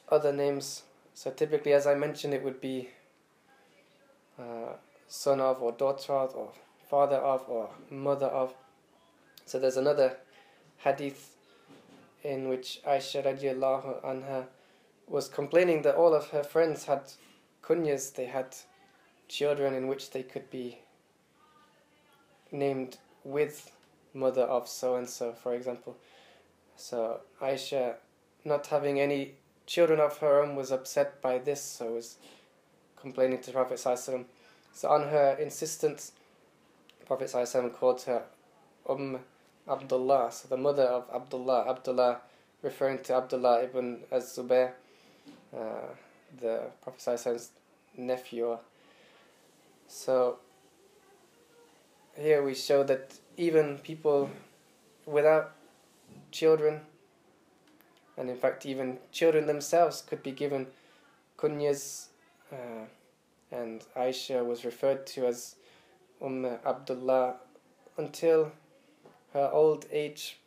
other 0.09 0.33
names. 0.33 0.83
So 1.15 1.31
typically, 1.31 1.73
as 1.73 1.87
I 1.87 1.95
mentioned, 1.95 2.35
it 2.35 2.43
would 2.43 2.61
be 2.61 2.89
uh, 4.37 4.73
son 5.07 5.39
of 5.39 5.63
or 5.63 5.71
daughter 5.71 6.13
of 6.13 6.35
or 6.35 6.51
father 6.91 7.19
of 7.19 7.49
or 7.49 7.71
mother 7.89 8.27
of. 8.27 8.53
So 9.47 9.61
there's 9.61 9.77
another 9.77 10.17
hadith 10.79 11.37
in 12.25 12.49
which 12.49 12.81
Aisha 12.85 13.25
radiallahu 13.25 14.03
anha 14.03 14.47
was 15.07 15.29
complaining 15.29 15.83
that 15.83 15.95
all 15.95 16.15
of 16.15 16.31
her 16.31 16.43
friends 16.43 16.87
had 16.87 17.13
kunyas, 17.63 18.13
they 18.13 18.27
had 18.27 18.57
children 19.29 19.73
in 19.73 19.87
which 19.87 20.11
they 20.11 20.25
could 20.25 20.51
be 20.51 20.81
named 22.51 22.99
with 23.23 23.71
mother 24.13 24.43
of 24.43 24.67
so 24.67 24.97
and 24.97 25.09
so, 25.09 25.33
for 25.33 25.55
example. 25.55 25.97
So 26.77 27.21
Aisha, 27.41 27.95
not 28.45 28.67
having 28.67 29.01
any 29.01 29.35
children 29.67 30.01
of 30.01 30.19
her 30.19 30.43
own, 30.43 30.57
was 30.57 30.71
upset 30.71 31.21
by 31.23 31.39
this, 31.39 31.63
so 31.63 31.95
was 31.95 32.17
complaining 33.01 33.41
to 33.43 33.53
Prophet 33.53 33.79
Sallallahu 33.79 34.25
So 34.73 34.89
on 34.89 35.09
her 35.09 35.37
insistence, 35.41 36.13
Prophet 37.07 37.29
Sallallahu 37.29 37.73
called 37.75 38.03
her 38.03 38.23
Umm 38.89 39.21
Abdullah, 39.69 40.31
so 40.33 40.49
the 40.49 40.57
mother 40.57 40.85
of 40.85 41.05
Abdullah, 41.15 41.69
Abdullah 41.69 42.21
referring 42.63 42.99
to 43.05 43.15
Abdullah 43.15 43.63
ibn 43.63 44.01
Az-Zubayr, 44.11 44.73
uh, 45.57 45.89
the 46.41 46.63
Prophet 46.83 47.01
Sallallahu 47.01 47.49
nephew. 47.97 48.59
So 49.87 50.39
here 52.17 52.43
we 52.43 52.55
show 52.55 52.83
that 52.85 53.15
even 53.37 53.79
people 53.79 54.31
without 55.07 55.53
children, 56.35 56.81
and 58.19 58.29
in 58.29 58.37
fact 58.37 58.67
even 58.67 58.99
children 59.13 59.47
themselves 59.47 60.03
could 60.03 60.23
be 60.23 60.33
given 60.33 60.67
kunyas 61.39 62.07
uh, 62.53 62.85
and 63.51 63.85
Aisha 63.97 64.45
was 64.45 64.65
referred 64.65 65.07
to 65.09 65.27
as 65.27 65.57
Umm 66.21 66.45
Abdullah 66.45 67.37
until 67.97 68.53
her 69.33 69.51
old 69.53 69.87
age. 69.93 70.39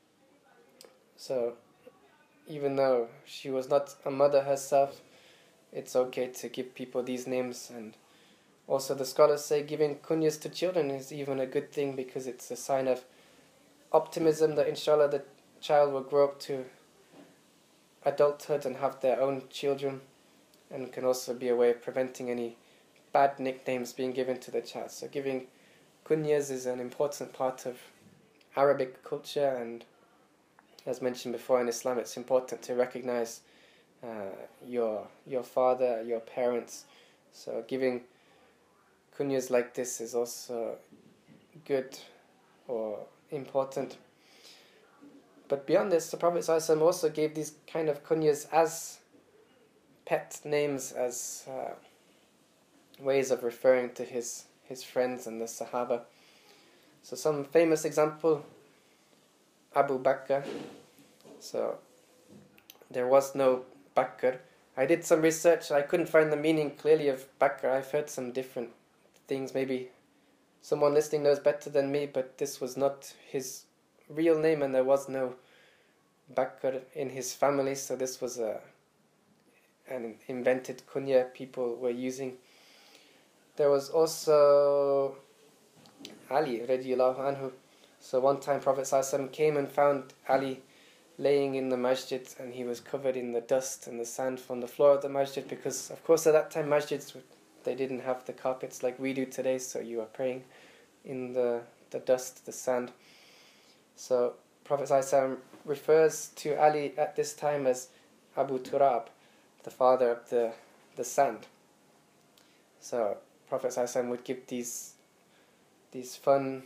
So, 1.16 1.54
even 2.48 2.76
though 2.76 3.08
she 3.26 3.50
was 3.50 3.70
not 3.70 3.96
a 4.06 4.12
mother 4.12 4.44
herself, 4.44 5.02
it's 5.72 5.96
okay 5.96 6.28
to 6.28 6.50
give 6.50 6.76
people 6.76 7.04
these 7.04 7.28
names. 7.28 7.72
And 7.74 7.96
also, 8.68 8.94
the 8.94 9.06
scholars 9.06 9.46
say 9.46 9.64
giving 9.64 9.96
kunyas 9.96 10.40
to 10.42 10.50
children 10.50 10.92
is 10.92 11.12
even 11.14 11.40
a 11.40 11.46
good 11.46 11.72
thing 11.72 11.96
because 11.96 12.28
it's 12.28 12.52
a 12.52 12.56
sign 12.56 12.88
of 12.88 13.04
optimism 13.92 14.56
that 14.56 14.68
inshallah 14.68 15.10
the 15.10 15.24
child 15.62 15.94
will 15.94 16.02
grow 16.02 16.26
up 16.26 16.40
to 16.42 16.66
adulthood 18.06 18.66
and 18.66 18.78
have 18.78 19.02
their 19.02 19.22
own 19.22 19.44
children 19.50 20.02
and 20.72 20.92
can 20.92 21.06
also 21.06 21.34
be 21.34 21.50
a 21.50 21.56
way 21.56 21.72
of 21.72 21.82
preventing 21.82 22.30
any 22.30 22.56
bad 23.12 23.40
nicknames 23.40 23.94
being 23.94 24.12
given 24.12 24.40
to 24.40 24.52
the 24.52 24.62
child. 24.62 24.92
So 24.92 25.08
giving 25.08 25.48
kunyas 26.06 26.52
is 26.52 26.66
an 26.66 26.80
important 26.80 27.34
part 27.34 27.66
of 27.66 27.78
Arabic 28.56 29.04
culture 29.04 29.58
and 29.60 29.84
as 30.86 31.02
mentioned 31.02 31.34
before 31.34 31.60
in 31.62 31.68
Islam 31.68 32.00
it's 32.00 32.18
important 32.18 32.62
to 32.64 32.74
recognize 32.74 33.42
uh, 34.04 34.36
your 34.66 35.08
your 35.26 35.44
father, 35.44 36.04
your 36.04 36.20
parents. 36.20 36.86
So 37.34 37.64
giving 37.68 38.02
kunyas 39.18 39.50
like 39.50 39.74
this 39.74 40.00
is 40.00 40.16
also 40.16 40.78
good 41.66 41.98
or 42.68 43.00
important. 43.32 43.98
But 45.50 45.66
beyond 45.66 45.92
this, 45.92 46.12
the 46.12 46.18
Prophet 46.18 46.42
ﷺ 46.42 46.82
also 46.82 47.10
gave 47.10 47.34
these 47.34 47.54
kind 47.72 47.88
of 47.90 48.04
kunyas 48.04 48.48
as 48.52 49.00
pet 50.06 50.40
names 50.44 50.92
as 50.92 51.46
uh, 51.50 51.74
ways 53.00 53.32
of 53.32 53.44
referring 53.44 53.92
to 53.92 54.04
his 54.04 54.46
his 54.64 54.84
friends 54.84 55.28
and 55.28 55.40
the 55.40 55.46
Sahaba. 55.46 56.02
So 57.02 57.16
some 57.16 57.46
famous 57.46 57.86
example, 57.86 58.46
Abu 59.74 59.98
Bakr. 59.98 60.44
So 61.40 61.78
there 62.92 63.08
was 63.08 63.34
no 63.34 63.64
Bakr. 63.96 64.40
I 64.76 64.86
did 64.86 65.06
some 65.06 65.22
research. 65.22 65.72
I 65.72 65.82
couldn't 65.82 66.10
find 66.10 66.32
the 66.32 66.38
meaning 66.38 66.72
clearly 66.72 67.08
of 67.08 67.28
Bakr. 67.40 67.72
I've 67.72 67.92
heard 67.92 68.10
some 68.10 68.32
different 68.32 68.72
things. 69.28 69.54
Maybe 69.54 69.90
someone 70.62 70.94
listening 70.94 71.24
knows 71.24 71.40
better 71.40 71.70
than 71.70 71.92
me, 71.92 72.06
but 72.06 72.38
this 72.38 72.60
was 72.60 72.76
not 72.76 73.14
his 73.26 73.64
real 74.10 74.38
name, 74.40 74.62
and 74.62 74.74
there 74.74 74.84
was 74.84 75.10
no 75.10 75.36
Bakr 76.34 76.82
in 76.94 77.10
his 77.10 77.34
family. 77.34 77.76
So 77.76 77.96
this 77.96 78.22
was 78.22 78.40
a 78.40 78.60
an 79.90 80.16
invented 80.28 80.82
kunya 80.92 81.34
people 81.34 81.76
were 81.76 81.90
using. 81.90 82.38
There 83.56 83.70
was 83.70 83.90
also 83.90 85.16
Ali 86.30 86.60
radiallahu 86.60 87.20
anhu. 87.20 87.52
So 88.00 88.20
one 88.20 88.40
time 88.40 88.60
Prophet 88.60 89.32
came 89.32 89.58
and 89.58 89.70
found 89.70 90.14
Ali 90.28 90.62
laying 91.18 91.56
in 91.56 91.70
the 91.70 91.78
masjid 91.78 92.28
and 92.40 92.54
he 92.54 92.64
was 92.64 92.80
covered 92.80 93.18
in 93.18 93.32
the 93.32 93.42
dust 93.42 93.88
and 93.88 94.00
the 94.00 94.06
sand 94.06 94.40
from 94.40 94.62
the 94.62 94.68
floor 94.68 94.92
of 94.92 95.02
the 95.02 95.10
masjid 95.10 95.48
because 95.48 95.90
of 95.90 96.04
course 96.04 96.28
at 96.28 96.34
that 96.34 96.52
time 96.52 96.68
masjids 96.68 97.16
they 97.64 97.74
didn't 97.74 98.02
have 98.02 98.24
the 98.26 98.34
carpets 98.34 98.84
like 98.84 99.00
we 99.00 99.14
do 99.14 99.26
today 99.26 99.58
so 99.58 99.80
you 99.80 100.00
are 100.00 100.06
praying 100.06 100.44
in 101.08 101.34
the, 101.34 101.62
the 101.92 102.00
dust, 102.00 102.46
the 102.46 102.52
sand. 102.52 102.92
So 103.98 104.36
Prophet 104.64 104.88
Sallallahu 104.88 105.38
refers 105.66 106.30
to 106.38 106.56
Ali 106.64 106.94
at 106.98 107.16
this 107.16 107.34
time 107.34 107.68
as 107.68 107.90
Abu 108.38 108.60
Turab, 108.60 109.08
the 109.64 109.72
father 109.72 110.12
of 110.12 110.30
the, 110.30 110.54
the 110.96 111.04
sand. 111.04 111.48
So 112.80 113.18
Prophet 113.50 113.72
ﷺ 113.72 114.10
would 114.10 114.24
give 114.24 114.48
these 114.48 114.94
these 115.92 116.16
fun 116.16 116.64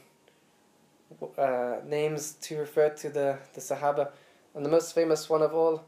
uh, 1.38 1.78
names 1.86 2.34
to 2.42 2.58
refer 2.58 2.90
to 2.90 3.10
the, 3.10 3.38
the 3.54 3.62
Sahaba. 3.62 4.10
And 4.54 4.66
the 4.66 4.70
most 4.70 4.94
famous 4.94 5.30
one 5.30 5.42
of 5.42 5.54
all, 5.54 5.86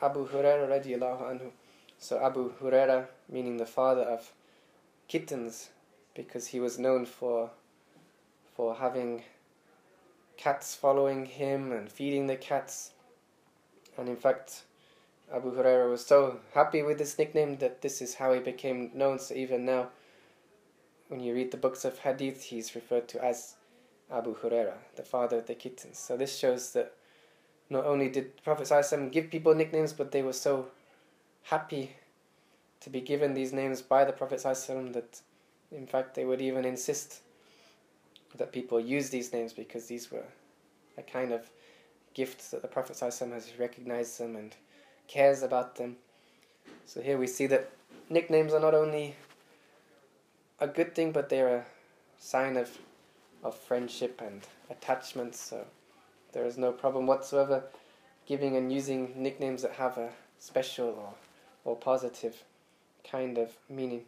Abu 0.00 0.28
Huraira 0.28 0.68
radiallahu 0.68 1.22
anhu. 1.22 1.50
So 1.98 2.22
Abu 2.24 2.52
Huraira, 2.60 3.06
meaning 3.28 3.56
the 3.56 3.66
father 3.66 4.02
of 4.02 4.32
kittens, 5.08 5.70
because 6.14 6.48
he 6.48 6.60
was 6.60 6.78
known 6.78 7.04
for 7.04 7.50
for 8.54 8.76
having 8.76 9.22
cats 10.38 10.74
following 10.74 11.26
him 11.26 11.72
and 11.72 11.90
feeding 11.90 12.26
the 12.26 12.36
cats. 12.36 12.92
And 13.98 14.08
in 14.08 14.16
fact, 14.16 14.62
Abu 15.34 15.54
Huraira 15.54 15.90
was 15.90 16.06
so 16.06 16.38
happy 16.54 16.82
with 16.82 16.96
this 16.96 17.18
nickname 17.18 17.58
that 17.58 17.82
this 17.82 18.00
is 18.00 18.14
how 18.14 18.32
he 18.32 18.40
became 18.40 18.90
known. 18.94 19.18
So 19.18 19.34
even 19.34 19.66
now, 19.66 19.88
when 21.08 21.20
you 21.20 21.34
read 21.34 21.50
the 21.50 21.56
books 21.56 21.84
of 21.84 21.98
hadith, 21.98 22.44
he's 22.44 22.74
referred 22.74 23.08
to 23.08 23.22
as 23.22 23.56
Abu 24.10 24.34
Huraira, 24.36 24.74
the 24.96 25.02
father 25.02 25.38
of 25.38 25.46
the 25.46 25.54
kittens. 25.54 25.98
So 25.98 26.16
this 26.16 26.38
shows 26.38 26.72
that 26.72 26.94
not 27.68 27.84
only 27.84 28.08
did 28.08 28.42
Prophet 28.42 28.66
ﷺ 28.68 29.12
give 29.12 29.30
people 29.30 29.54
nicknames, 29.54 29.92
but 29.92 30.12
they 30.12 30.22
were 30.22 30.32
so 30.32 30.68
happy 31.42 31.96
to 32.80 32.88
be 32.88 33.00
given 33.00 33.34
these 33.34 33.52
names 33.52 33.82
by 33.82 34.04
the 34.04 34.12
Prophet 34.12 34.38
ﷺ 34.38 34.92
that 34.94 35.20
in 35.70 35.86
fact 35.86 36.14
they 36.14 36.24
would 36.24 36.40
even 36.40 36.64
insist 36.64 37.20
that 38.36 38.52
people 38.52 38.78
use 38.78 39.10
these 39.10 39.32
names 39.32 39.52
because 39.52 39.86
these 39.86 40.10
were 40.10 40.24
a 40.96 41.02
kind 41.02 41.32
of 41.32 41.50
gift 42.14 42.50
that 42.50 42.62
the 42.62 42.68
Prophet 42.68 42.98
has 42.98 43.52
recognized 43.58 44.18
them 44.18 44.36
and 44.36 44.54
cares 45.06 45.42
about 45.42 45.76
them. 45.76 45.96
So 46.84 47.00
here 47.00 47.18
we 47.18 47.26
see 47.26 47.46
that 47.46 47.70
nicknames 48.10 48.52
are 48.52 48.60
not 48.60 48.74
only 48.74 49.16
a 50.60 50.66
good 50.66 50.94
thing, 50.94 51.12
but 51.12 51.28
they're 51.28 51.56
a 51.56 51.66
sign 52.18 52.56
of 52.56 52.78
of 53.44 53.56
friendship 53.56 54.20
and 54.24 54.42
attachment. 54.68 55.34
So 55.34 55.64
there 56.32 56.44
is 56.44 56.58
no 56.58 56.72
problem 56.72 57.06
whatsoever 57.06 57.62
giving 58.26 58.56
and 58.56 58.72
using 58.72 59.12
nicknames 59.16 59.62
that 59.62 59.72
have 59.72 59.96
a 59.96 60.10
special 60.38 60.88
or 60.88 61.14
or 61.64 61.76
positive 61.76 62.44
kind 63.08 63.38
of 63.38 63.56
meaning. 63.68 64.04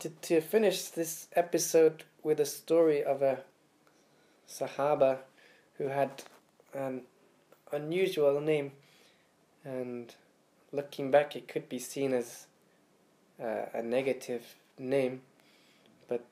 Wanted 0.00 0.22
to 0.22 0.40
finish 0.40 0.84
this 0.84 1.28
episode 1.36 2.04
with 2.22 2.40
a 2.40 2.46
story 2.46 3.04
of 3.04 3.20
a 3.20 3.40
Sahaba 4.48 5.18
who 5.76 5.88
had 5.88 6.22
an 6.72 7.02
unusual 7.70 8.40
name, 8.40 8.72
and 9.62 10.14
looking 10.72 11.10
back, 11.10 11.36
it 11.36 11.48
could 11.48 11.68
be 11.68 11.78
seen 11.78 12.14
as 12.14 12.46
uh, 13.38 13.66
a 13.74 13.82
negative 13.82 14.54
name, 14.78 15.20
but 16.08 16.24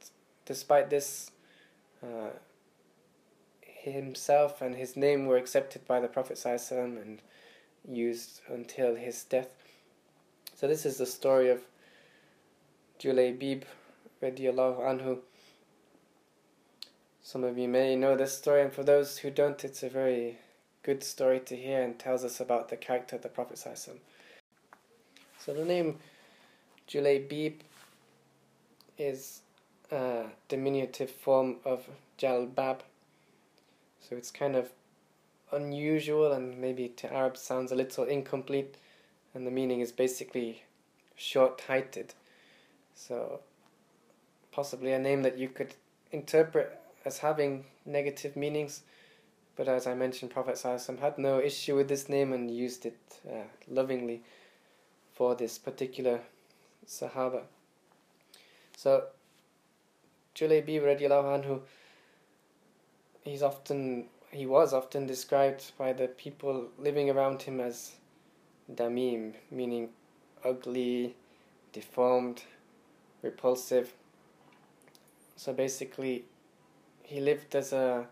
despite 0.46 0.88
this, 0.88 1.30
uh, 2.02 2.30
himself 3.60 4.62
and 4.62 4.76
his 4.76 4.96
name 4.96 5.26
were 5.26 5.36
accepted 5.36 5.86
by 5.86 6.00
the 6.00 6.08
Prophet 6.08 6.42
and 6.46 7.20
used 7.86 8.40
until 8.48 8.94
his 8.94 9.24
death. 9.24 9.54
So 10.54 10.66
this 10.66 10.86
is 10.86 10.96
the 10.96 11.04
story 11.04 11.50
of 11.50 11.60
Julaybib 12.98 13.62
radiallahu 14.20 14.80
anhu. 14.80 15.18
Some 17.22 17.44
of 17.44 17.56
you 17.56 17.68
may 17.68 17.94
know 17.94 18.16
this 18.16 18.36
story, 18.36 18.62
and 18.62 18.72
for 18.72 18.82
those 18.82 19.18
who 19.18 19.30
don't, 19.30 19.64
it's 19.64 19.84
a 19.84 19.88
very 19.88 20.38
good 20.82 21.04
story 21.04 21.38
to 21.40 21.54
hear 21.54 21.80
and 21.80 21.96
tells 21.96 22.24
us 22.24 22.40
about 22.40 22.70
the 22.70 22.76
character 22.76 23.14
of 23.14 23.22
the 23.22 23.28
Prophet. 23.28 23.58
So 23.58 23.92
the 25.46 25.64
name 25.64 25.98
Julaybib 26.88 27.60
is 28.96 29.42
a 29.92 30.24
diminutive 30.48 31.10
form 31.10 31.56
of 31.64 31.88
Jalbab. 32.18 32.80
So 34.00 34.16
it's 34.16 34.32
kind 34.32 34.56
of 34.56 34.70
unusual 35.52 36.32
and 36.32 36.58
maybe 36.58 36.88
to 36.88 37.12
Arabs 37.14 37.42
sounds 37.42 37.70
a 37.70 37.76
little 37.76 38.04
incomplete, 38.04 38.76
and 39.34 39.46
the 39.46 39.52
meaning 39.52 39.80
is 39.80 39.92
basically 39.92 40.64
short 41.14 41.60
heighted. 41.68 42.14
So, 42.98 43.40
possibly 44.50 44.92
a 44.92 44.98
name 44.98 45.22
that 45.22 45.38
you 45.38 45.48
could 45.48 45.76
interpret 46.10 46.80
as 47.04 47.18
having 47.18 47.64
negative 47.86 48.34
meanings, 48.34 48.82
but 49.54 49.68
as 49.68 49.86
I 49.86 49.94
mentioned, 49.94 50.32
Prophet 50.32 50.56
Sallallahu 50.56 50.98
had 50.98 51.16
no 51.16 51.40
issue 51.40 51.76
with 51.76 51.88
this 51.88 52.08
name 52.08 52.32
and 52.32 52.50
used 52.50 52.84
it 52.84 52.98
uh, 53.24 53.44
lovingly 53.68 54.22
for 55.14 55.36
this 55.36 55.58
particular 55.58 56.22
Sahaba. 56.86 57.42
So, 58.76 59.04
Julaybib 60.34 60.82
radiallahu 60.82 61.44
anhu, 61.44 61.60
he's 63.22 63.44
often, 63.44 64.06
he 64.32 64.44
was 64.44 64.74
often 64.74 65.06
described 65.06 65.70
by 65.78 65.92
the 65.92 66.08
people 66.08 66.66
living 66.76 67.10
around 67.10 67.42
him 67.42 67.60
as 67.60 67.92
damim, 68.74 69.34
meaning 69.52 69.90
ugly, 70.44 71.14
deformed, 71.72 72.42
repulsive. 73.22 73.92
So 75.36 75.52
basically, 75.52 76.24
he 77.02 77.20
lived 77.20 77.54
as 77.54 77.72
a 77.72 78.06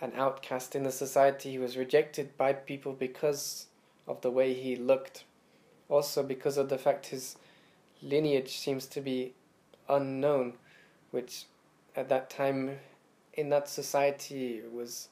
an 0.00 0.12
outcast 0.16 0.74
in 0.74 0.82
the 0.82 0.92
society. 0.92 1.52
He 1.52 1.58
was 1.58 1.76
rejected 1.76 2.36
by 2.36 2.52
people 2.52 2.92
because 2.92 3.66
of 4.06 4.20
the 4.20 4.30
way 4.30 4.52
he 4.52 4.76
looked. 4.76 5.24
Also, 5.88 6.22
because 6.22 6.58
of 6.58 6.68
the 6.68 6.78
fact 6.78 7.06
his 7.06 7.36
lineage 8.02 8.58
seems 8.58 8.86
to 8.86 9.00
be 9.00 9.32
unknown, 9.88 10.54
which 11.10 11.44
at 11.96 12.08
that 12.08 12.28
time 12.28 12.78
in 13.34 13.48
that 13.50 13.68
society 13.68 14.62
was 14.72 15.08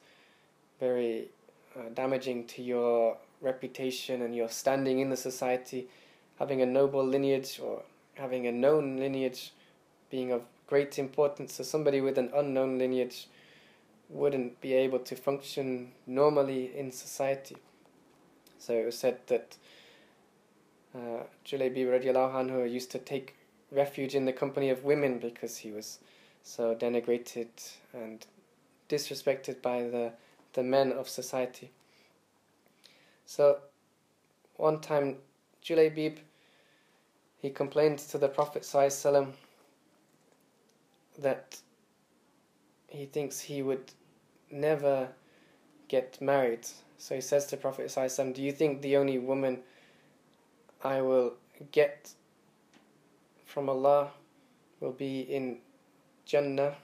very 0.79 1.29
uh, 1.77 1.89
damaging 1.95 2.47
to 2.47 2.63
your 2.63 3.17
reputation 3.41 4.23
and 4.23 4.35
your 4.35 4.49
standing 4.49 5.01
in 5.01 5.11
the 5.11 5.17
society. 5.17 5.89
Having 6.39 6.63
a 6.63 6.67
noble 6.67 7.05
lineage 7.05 7.61
or 7.63 7.83
having 8.15 8.47
a 8.47 8.53
known 8.53 8.97
lineage 8.99 9.53
being 10.11 10.33
of 10.33 10.43
great 10.67 10.99
importance. 10.99 11.55
So 11.55 11.65
somebody 11.65 12.01
with 12.01 12.19
an 12.19 12.31
unknown 12.35 12.79
lineage 12.79 13.29
wouldn't 14.09 14.61
be 14.61 14.75
able 14.75 14.99
to 15.01 15.17
function 15.17 15.93
normally 16.07 16.77
in 16.77 16.93
society. 16.93 17.57
So 18.59 18.75
it 18.75 18.85
was 18.85 18.99
said 18.99 19.19
that 19.27 19.57
uh, 20.95 21.25
Julaybib 21.47 21.87
radiallahu 21.87 22.35
anhu 22.35 22.71
used 22.71 22.91
to 22.93 22.99
take 22.99 23.35
refuge 23.71 24.15
in 24.15 24.27
the 24.27 24.33
company 24.33 24.69
of 24.69 24.85
women 24.85 25.19
because 25.19 25.59
he 25.59 25.71
was 25.71 25.99
so 26.43 26.75
denigrated 26.75 27.49
and 27.95 28.27
disrespected 28.89 29.63
by 29.63 29.83
the, 29.83 30.13
the 30.53 30.63
men 30.63 30.93
of 30.93 31.09
society. 31.09 31.71
So 33.25 33.59
one 34.57 34.81
time 34.81 35.17
Julaybib 35.65 36.19
he 37.43 37.51
complained 37.51 37.99
to 37.99 38.19
the 38.19 38.29
Prophet 38.29 38.63
that 41.19 41.57
he 42.89 43.05
thinks 43.05 43.41
he 43.41 43.63
would 43.63 43.91
never 44.51 45.09
get 45.89 46.21
married. 46.21 46.67
So 46.99 47.17
he 47.17 47.21
says 47.21 47.47
to 47.47 47.57
Prophet 47.57 47.89
ﷺ, 47.89 48.35
Do 48.35 48.43
you 48.43 48.53
think 48.53 48.81
the 48.81 48.97
only 48.97 49.19
woman 49.19 49.59
I 50.85 51.03
will 51.03 51.35
get 51.73 52.13
from 53.45 53.69
Allah 53.69 54.13
will 54.79 54.93
be 54.93 55.23
in 55.23 55.59
Jannah? 56.25 56.77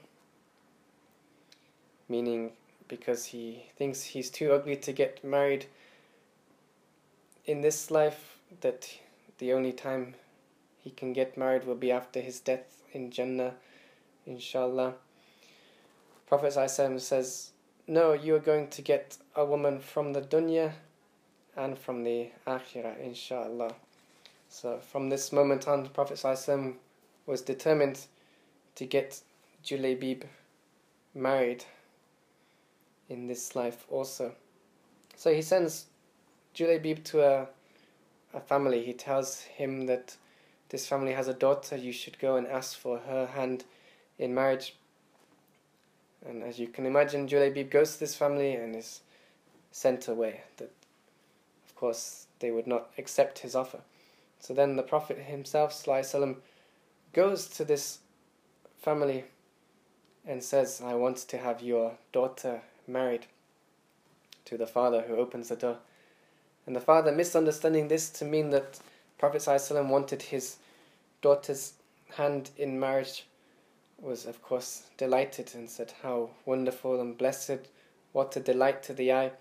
Meaning, 2.08 2.50
because 2.88 3.26
he 3.26 3.66
thinks 3.76 4.02
he's 4.02 4.28
too 4.28 4.52
ugly 4.52 4.74
to 4.76 4.92
get 4.92 5.22
married 5.22 5.66
in 7.44 7.60
this 7.60 7.92
life, 7.92 8.38
that 8.60 8.90
the 9.38 9.52
only 9.52 9.72
time 9.72 10.14
he 10.88 10.94
can 10.94 11.12
get 11.12 11.36
married 11.36 11.66
will 11.66 11.74
be 11.74 11.92
after 11.92 12.18
his 12.18 12.40
death 12.40 12.82
in 12.94 13.10
Jannah, 13.10 13.52
inshallah. 14.24 14.94
Prophet 16.26 16.54
says, 16.70 17.50
No, 17.86 18.14
you 18.14 18.34
are 18.34 18.40
going 18.40 18.68
to 18.68 18.80
get 18.80 19.18
a 19.36 19.44
woman 19.44 19.80
from 19.80 20.14
the 20.14 20.22
dunya 20.22 20.72
and 21.54 21.78
from 21.78 22.04
the 22.04 22.30
akhirah, 22.46 22.98
inshallah. 23.04 23.74
So 24.48 24.78
from 24.78 25.10
this 25.10 25.30
moment 25.30 25.68
on, 25.68 25.86
Prophet 25.88 26.24
was 27.26 27.42
determined 27.42 28.00
to 28.76 28.86
get 28.86 29.20
Julaybib 29.62 30.22
married 31.14 31.66
in 33.10 33.26
this 33.26 33.54
life 33.54 33.84
also. 33.90 34.32
So 35.16 35.34
he 35.34 35.42
sends 35.42 35.84
Julaybib 36.54 37.04
to 37.04 37.20
a, 37.22 37.48
a 38.32 38.40
family. 38.40 38.82
He 38.82 38.94
tells 38.94 39.42
him 39.42 39.84
that 39.84 40.16
this 40.70 40.86
family 40.86 41.12
has 41.12 41.28
a 41.28 41.34
daughter, 41.34 41.76
you 41.76 41.92
should 41.92 42.18
go 42.18 42.36
and 42.36 42.46
ask 42.46 42.76
for 42.76 42.98
her 42.98 43.26
hand 43.26 43.64
in 44.18 44.34
marriage. 44.34 44.74
And 46.26 46.42
as 46.42 46.58
you 46.58 46.66
can 46.66 46.84
imagine, 46.84 47.28
Julaybib 47.28 47.70
goes 47.70 47.94
to 47.94 48.00
this 48.00 48.14
family 48.14 48.54
and 48.54 48.76
is 48.76 49.00
sent 49.70 50.08
away. 50.08 50.42
That, 50.58 50.70
of 51.66 51.74
course, 51.74 52.26
they 52.40 52.50
would 52.50 52.66
not 52.66 52.90
accept 52.98 53.38
his 53.40 53.54
offer. 53.54 53.80
So 54.40 54.54
then 54.54 54.76
the 54.76 54.82
Prophet 54.82 55.18
himself, 55.18 55.72
Sallallahu 55.72 56.36
goes 57.12 57.48
to 57.48 57.64
this 57.64 57.98
family 58.76 59.24
and 60.26 60.42
says, 60.42 60.82
I 60.84 60.94
want 60.94 61.16
to 61.16 61.38
have 61.38 61.62
your 61.62 61.92
daughter 62.12 62.60
married 62.86 63.26
to 64.44 64.56
the 64.56 64.66
father 64.66 65.02
who 65.02 65.16
opens 65.16 65.48
the 65.48 65.56
door. 65.56 65.78
And 66.66 66.76
the 66.76 66.80
father, 66.80 67.12
misunderstanding 67.12 67.88
this 67.88 68.10
to 68.10 68.24
mean 68.24 68.50
that 68.50 68.78
Prophet 69.17 69.41
ﷺ 69.41 69.87
wanted 69.87 70.21
his 70.21 70.57
daughter's 71.21 71.73
hand 72.15 72.49
in 72.57 72.79
marriage, 72.79 73.25
was 74.01 74.25
of 74.25 74.41
course 74.41 74.83
delighted 74.97 75.51
and 75.55 75.69
said, 75.69 75.93
How 76.03 76.29
wonderful 76.45 76.99
and 76.99 77.17
blessed, 77.17 77.69
what 78.11 78.35
a 78.35 78.39
delight 78.39 78.83
to 78.83 78.93
the 78.93 79.13
eye 79.13 79.31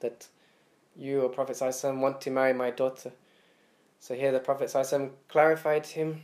that 0.00 0.28
you, 0.96 1.22
O 1.22 1.28
Prophet 1.28 1.56
ﷺ, 1.56 1.98
want 1.98 2.20
to 2.20 2.30
marry 2.30 2.52
my 2.52 2.70
daughter. 2.70 3.12
So 4.00 4.14
here 4.14 4.32
the 4.32 4.40
Prophet 4.40 4.68
ﷺ 4.68 5.10
clarified 5.28 5.86
him 5.86 6.22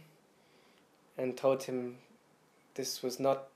and 1.16 1.36
told 1.36 1.64
him 1.64 1.98
this 2.74 3.02
was 3.02 3.18
not 3.18 3.48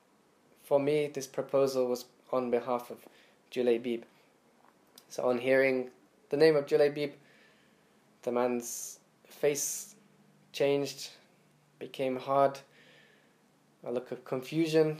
for 0.62 0.80
me, 0.80 1.06
this 1.08 1.26
proposal 1.26 1.86
was 1.86 2.06
on 2.32 2.50
behalf 2.50 2.90
of 2.90 2.98
Julaybib. 3.50 4.02
So 5.08 5.28
on 5.28 5.38
hearing 5.38 5.90
the 6.30 6.36
name 6.36 6.56
of 6.56 6.66
Julaybib, 6.66 7.12
the 8.22 8.32
man's 8.32 8.98
face 9.37 9.95
changed, 10.51 11.09
became 11.79 12.17
hard, 12.17 12.59
a 13.85 13.91
look 13.91 14.11
of 14.11 14.25
confusion 14.25 14.97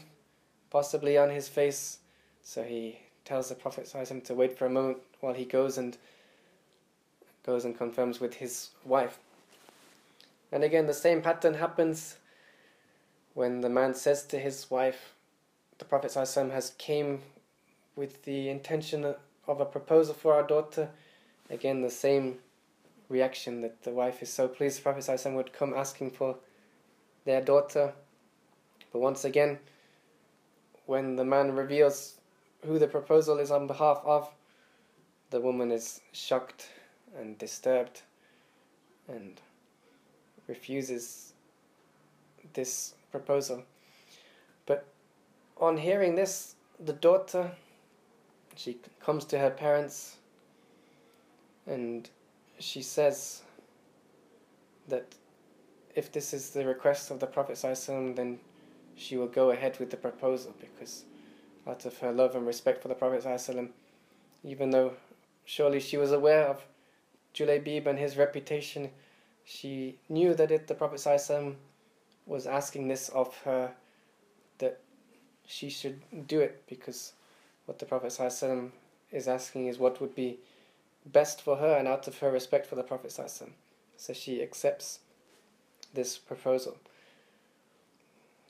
possibly 0.70 1.18
on 1.18 1.30
his 1.30 1.48
face. 1.48 2.00
So 2.44 2.64
he 2.64 3.00
tells 3.26 3.50
the 3.50 3.56
Prophet 3.56 3.88
to 4.26 4.34
wait 4.34 4.58
for 4.58 4.66
a 4.66 4.70
moment 4.70 5.00
while 5.20 5.34
he 5.34 5.46
goes 5.46 5.78
and 5.78 5.98
goes 7.46 7.66
and 7.66 7.78
confirms 7.78 8.20
with 8.20 8.36
his 8.36 8.70
wife. 8.86 9.20
And 10.52 10.64
again, 10.64 10.88
the 10.88 10.94
same 10.94 11.22
pattern 11.22 11.56
happens 11.56 12.18
when 13.34 13.62
the 13.62 13.70
man 13.70 13.94
says 13.94 14.24
to 14.28 14.40
his 14.40 14.70
wife, 14.72 15.14
the 15.78 15.86
Prophet 15.86 16.14
has 16.14 16.74
came 16.78 17.22
with 17.96 18.24
the 18.24 18.50
intention 18.50 19.16
of 19.48 19.60
a 19.60 19.66
proposal 19.66 20.14
for 20.14 20.34
our 20.34 20.44
daughter. 20.44 20.90
Again, 21.50 21.82
the 21.82 21.90
same 21.90 22.40
reaction 23.10 23.62
that 23.62 23.84
the 23.84 23.92
wife 23.92 24.22
is 24.22 24.32
so 24.32 24.48
pleased 24.48 24.80
the 24.80 24.84
Prophet 24.84 25.04
ﷺ 25.04 25.36
would 25.36 25.54
come 25.54 25.74
asking 25.74 26.12
for 26.12 26.38
their 27.26 27.42
daughter. 27.42 27.94
But 28.92 29.00
once 29.00 29.26
again, 29.26 29.60
when 30.86 31.16
the 31.16 31.26
man 31.26 31.56
reveals 31.56 32.20
who 32.66 32.80
the 32.80 32.88
proposal 32.88 33.40
is 33.40 33.52
on 33.52 33.68
behalf 33.68 34.02
of, 34.06 34.30
the 35.30 35.42
woman 35.42 35.72
is 35.72 36.02
shocked 36.12 36.70
and 37.18 37.38
disturbed 37.38 38.02
and 39.08 39.40
refuses 40.48 41.34
this 42.54 42.94
proposal. 43.12 43.64
But 44.66 44.86
on 45.58 45.78
hearing 45.78 46.16
this, 46.16 46.56
the 46.80 46.94
daughter 46.94 47.52
she 48.56 48.78
comes 49.00 49.26
to 49.26 49.38
her 49.38 49.52
parents 49.52 50.18
and 51.66 52.10
she 52.60 52.82
says 52.82 53.42
that 54.88 55.16
if 55.96 56.12
this 56.12 56.34
is 56.34 56.52
the 56.52 56.66
request 56.66 57.12
of 57.12 57.20
the 57.20 57.28
Prophet 57.28 57.58
then 58.16 58.40
she 58.96 59.18
will 59.18 59.28
go 59.28 59.52
ahead 59.52 59.80
with 59.80 59.92
the 59.92 59.98
proposal 59.98 60.56
because 60.60 61.06
out 61.68 61.86
of 61.86 61.98
her 62.00 62.12
love 62.12 62.36
and 62.36 62.48
respect 62.48 62.82
for 62.82 62.88
the 62.88 62.96
Prophet 62.96 63.72
even 64.44 64.70
though 64.70 64.94
surely 65.46 65.80
she 65.80 65.98
was 65.98 66.12
aware 66.12 66.48
of 66.48 66.64
Julaybib 67.34 67.86
and 67.86 68.00
his 68.00 68.18
reputation, 68.18 68.90
she 69.44 69.98
knew 70.10 70.34
that 70.34 70.52
if 70.52 70.68
the 70.68 70.74
Prophet 70.74 71.06
was 72.26 72.48
asking 72.48 72.88
this 72.88 73.10
of 73.10 73.36
her, 73.46 73.72
that 74.58 74.80
she 75.46 75.70
should 75.70 76.02
do 76.28 76.40
it 76.40 76.64
because 76.68 77.14
what 77.66 77.80
the 77.80 77.86
Prophet 77.86 78.18
is 79.12 79.28
asking 79.28 79.68
is 79.68 79.78
what 79.78 80.02
would 80.02 80.16
be 80.16 80.40
best 81.12 81.42
for 81.42 81.58
her 81.58 81.76
and 81.78 81.88
out 81.88 82.08
of 82.08 82.20
her 82.20 82.32
respect 82.32 82.66
for 82.66 82.76
the 82.76 82.84
Prophet. 82.84 83.12
So 83.12 84.14
she 84.14 84.42
accepts 84.42 85.00
this 85.94 86.18
proposal. 86.18 86.78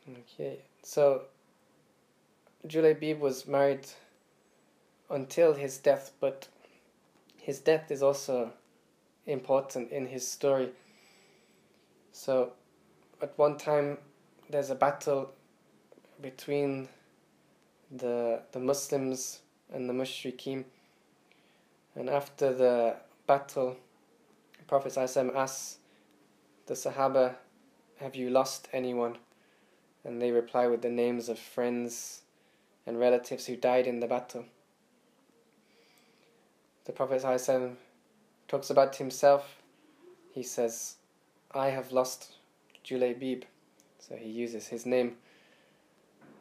Okay, 0.09 0.59
so 0.83 1.23
Julaybib 2.65 3.19
was 3.19 3.47
married 3.47 3.87
until 5.09 5.53
his 5.53 5.77
death, 5.77 6.11
but 6.19 6.47
his 7.37 7.59
death 7.59 7.91
is 7.91 8.01
also 8.01 8.53
important 9.25 9.91
in 9.91 10.07
his 10.07 10.27
story. 10.27 10.69
So, 12.11 12.53
at 13.21 13.37
one 13.37 13.57
time, 13.57 13.97
there's 14.49 14.69
a 14.69 14.75
battle 14.75 15.31
between 16.21 16.89
the 17.91 18.41
the 18.51 18.59
Muslims 18.59 19.39
and 19.71 19.89
the 19.89 19.93
Mushrikeen. 19.93 20.65
And 21.97 22.11
after 22.11 22.53
the 22.53 22.97
battle, 23.25 23.75
Prophet 24.67 24.93
ﷺ 24.93 25.35
asks 25.35 25.77
the 26.67 26.75
Sahaba, 26.75 27.35
Have 27.99 28.15
you 28.15 28.29
lost 28.29 28.67
anyone? 28.71 29.17
And 30.05 30.21
they 30.21 30.31
reply 30.31 30.67
with 30.67 30.83
the 30.83 30.91
names 30.91 31.27
of 31.27 31.39
friends 31.39 32.21
and 32.85 32.99
relatives 32.99 33.47
who 33.47 33.55
died 33.55 33.87
in 33.87 33.99
the 33.99 34.07
battle. 34.07 34.45
The 36.85 36.91
Prophet 36.91 37.23
ﷺ 37.23 37.75
talks 38.47 38.69
about 38.69 38.97
himself. 38.97 39.57
He 40.31 40.43
says, 40.43 40.97
I 41.51 41.69
have 41.69 41.91
lost 41.91 42.33
Julaybib. 42.85 43.43
So 43.99 44.15
he 44.15 44.29
uses 44.29 44.67
his 44.67 44.85
name 44.85 45.17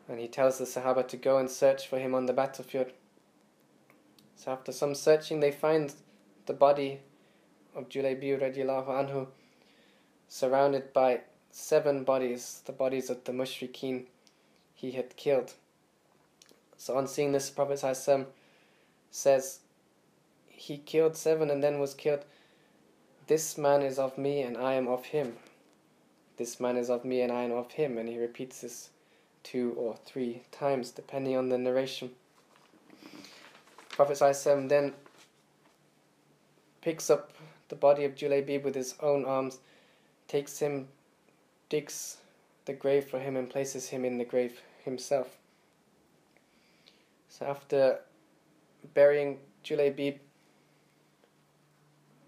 and 0.07 0.21
he 0.21 0.29
tells 0.29 0.59
the 0.59 0.64
Sahaba 0.66 1.09
to 1.09 1.16
go 1.16 1.38
and 1.38 1.51
search 1.51 1.88
for 1.88 1.99
him 1.99 2.14
on 2.14 2.27
the 2.27 2.35
battlefield. 2.35 2.92
So 4.37 4.53
after 4.53 4.70
some 4.70 4.94
searching, 4.94 5.40
they 5.40 5.51
find 5.51 5.92
the 6.46 6.53
body 6.53 7.01
of 7.75 7.88
Julaybib 7.88 8.40
radiallahu 8.40 8.88
anhu 8.88 9.27
surrounded 10.29 10.92
by 10.92 11.20
seven 11.51 12.05
bodies, 12.05 12.62
the 12.66 12.72
bodies 12.72 13.11
of 13.11 13.25
the 13.25 13.33
mushrikeen 13.33 14.05
he 14.75 14.92
had 14.92 15.16
killed. 15.16 15.55
So 16.77 16.96
on 16.96 17.07
seeing 17.07 17.33
this, 17.33 17.51
Prophet 17.51 17.79
says, 19.11 19.61
he 20.49 20.79
killed 20.79 21.16
seven 21.16 21.51
and 21.51 21.62
then 21.62 21.79
was 21.79 21.94
killed. 21.94 22.25
This 23.27 23.57
man 23.57 23.83
is 23.83 23.99
of 23.99 24.18
me 24.18 24.42
and 24.42 24.57
I 24.57 24.75
am 24.75 24.87
of 24.87 25.07
him. 25.07 25.37
This 26.37 26.61
man 26.61 26.77
is 26.77 26.90
of 26.90 27.05
me 27.05 27.22
and 27.22 27.33
I 27.33 27.44
am 27.44 27.53
of 27.53 27.72
him. 27.72 27.99
And 27.99 28.09
he 28.09 28.18
repeats 28.18 28.61
this 28.61 28.90
two 29.42 29.75
or 29.77 29.96
three 30.05 30.42
times, 30.53 30.90
depending 30.90 31.37
on 31.37 31.49
the 31.49 31.59
narration. 31.59 32.11
Prophet 33.96 34.18
ﷺ 34.18 34.68
then 34.68 34.92
picks 36.82 37.09
up 37.09 37.32
the 37.70 37.74
body 37.74 38.04
of 38.04 38.14
Julaybib 38.14 38.62
with 38.62 38.74
his 38.74 38.94
own 39.00 39.24
arms, 39.24 39.59
takes 40.28 40.59
him, 40.59 40.88
digs 41.70 42.18
the 42.66 42.74
grave 42.74 43.06
for 43.06 43.18
him, 43.18 43.38
and 43.38 43.48
places 43.48 43.88
him 43.88 44.04
in 44.04 44.18
the 44.18 44.24
grave 44.24 44.61
himself. 44.85 45.38
So 47.30 47.46
after 47.46 48.00
burying 48.92 49.38
Julaybib, 49.64 50.18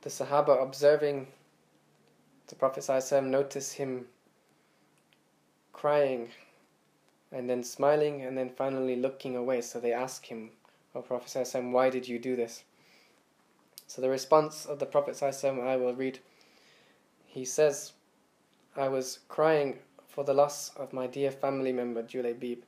the 0.00 0.08
Sahaba 0.08 0.62
observing 0.62 1.26
the 2.46 2.54
Prophet 2.54 2.88
notice 3.24 3.72
him 3.72 4.06
crying 5.74 6.30
and 7.30 7.50
then 7.50 7.62
smiling 7.62 8.22
and 8.22 8.38
then 8.38 8.48
finally 8.48 8.96
looking 8.96 9.36
away. 9.36 9.60
So 9.60 9.78
they 9.78 9.92
ask 9.92 10.24
him, 10.24 10.50
O 10.98 11.02
Prophet 11.02 11.48
why 11.70 11.90
did 11.90 12.08
you 12.08 12.18
do 12.18 12.34
this? 12.34 12.64
So 13.86 14.02
the 14.02 14.10
response 14.10 14.66
of 14.66 14.80
the 14.80 14.86
Prophet 14.86 15.22
I 15.22 15.76
will 15.76 15.94
read. 15.94 16.18
He 17.24 17.44
says, 17.44 17.92
I 18.76 18.88
was 18.88 19.20
crying 19.28 19.78
for 20.08 20.24
the 20.24 20.34
loss 20.34 20.70
of 20.76 20.92
my 20.92 21.06
dear 21.06 21.30
family 21.30 21.72
member 21.72 22.02
Julaybib. 22.02 22.62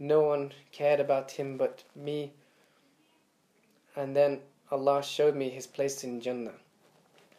No 0.00 0.22
one 0.22 0.52
cared 0.72 0.98
about 0.98 1.30
him 1.30 1.56
but 1.56 1.84
me. 1.94 2.32
And 3.94 4.16
then 4.16 4.40
Allah 4.72 5.00
showed 5.04 5.36
me 5.36 5.48
his 5.48 5.68
place 5.68 6.02
in 6.02 6.20
Jannah. 6.20 6.58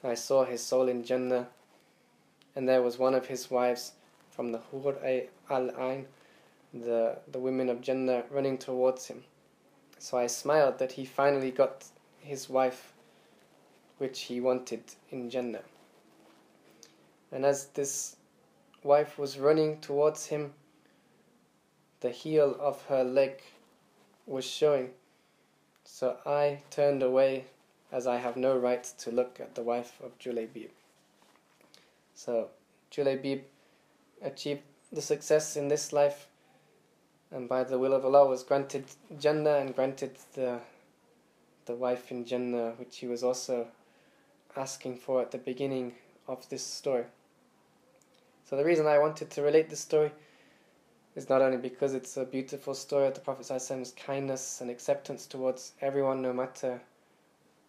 I 0.05 0.13
saw 0.13 0.45
his 0.45 0.63
soul 0.63 0.87
in 0.87 1.03
Jannah, 1.03 1.49
and 2.55 2.67
there 2.67 2.81
was 2.81 2.97
one 2.97 3.13
of 3.13 3.27
his 3.27 3.51
wives 3.51 3.91
from 4.31 4.53
the 4.53 4.61
Hur 4.71 5.27
al 5.49 5.71
Ain, 5.77 6.07
the, 6.73 7.17
the 7.29 7.39
women 7.39 7.67
of 7.67 7.81
Jannah, 7.81 8.23
running 8.31 8.57
towards 8.57 9.07
him. 9.07 9.25
So 9.99 10.17
I 10.17 10.27
smiled 10.27 10.79
that 10.79 10.93
he 10.93 11.03
finally 11.03 11.51
got 11.51 11.85
his 12.21 12.49
wife, 12.49 12.93
which 13.97 14.21
he 14.21 14.39
wanted 14.39 14.83
in 15.11 15.29
Jannah. 15.29 15.63
And 17.33 17.45
as 17.45 17.65
this 17.65 18.15
wife 18.81 19.19
was 19.19 19.37
running 19.37 19.81
towards 19.81 20.27
him, 20.27 20.53
the 21.99 22.11
heel 22.11 22.55
of 22.61 22.81
her 22.85 23.03
leg 23.03 23.41
was 24.25 24.45
showing. 24.45 24.91
So 25.83 26.17
I 26.25 26.61
turned 26.71 27.03
away 27.03 27.45
as 27.91 28.07
I 28.07 28.17
have 28.17 28.37
no 28.37 28.57
right 28.57 28.83
to 28.99 29.11
look 29.11 29.41
at 29.41 29.55
the 29.55 29.63
wife 29.63 29.99
of 30.01 30.17
Julaybib. 30.17 30.69
So 32.15 32.47
Julaybib 32.89 33.41
achieved 34.21 34.61
the 34.93 35.01
success 35.01 35.57
in 35.57 35.67
this 35.67 35.91
life 35.91 36.28
and 37.31 37.47
by 37.47 37.63
the 37.63 37.77
will 37.77 37.93
of 37.93 38.05
Allah 38.05 38.27
was 38.27 38.43
granted 38.43 38.85
Jannah 39.19 39.57
and 39.57 39.75
granted 39.75 40.17
the 40.33 40.59
the 41.65 41.75
wife 41.75 42.11
in 42.11 42.25
Jannah 42.25 42.71
which 42.77 42.97
he 42.97 43.07
was 43.07 43.23
also 43.23 43.67
asking 44.55 44.97
for 44.97 45.21
at 45.21 45.31
the 45.31 45.37
beginning 45.37 45.93
of 46.27 46.47
this 46.49 46.63
story. 46.63 47.05
So 48.45 48.55
the 48.55 48.65
reason 48.65 48.87
I 48.87 48.97
wanted 48.97 49.29
to 49.31 49.41
relate 49.43 49.69
this 49.69 49.79
story 49.79 50.11
is 51.15 51.29
not 51.29 51.41
only 51.41 51.57
because 51.57 51.93
it's 51.93 52.17
a 52.17 52.25
beautiful 52.25 52.73
story 52.73 53.07
of 53.07 53.13
the 53.13 53.19
Prophet's 53.19 53.51
kindness 53.91 54.61
and 54.61 54.69
acceptance 54.69 55.27
towards 55.27 55.73
everyone 55.81 56.21
no 56.21 56.33
matter 56.33 56.81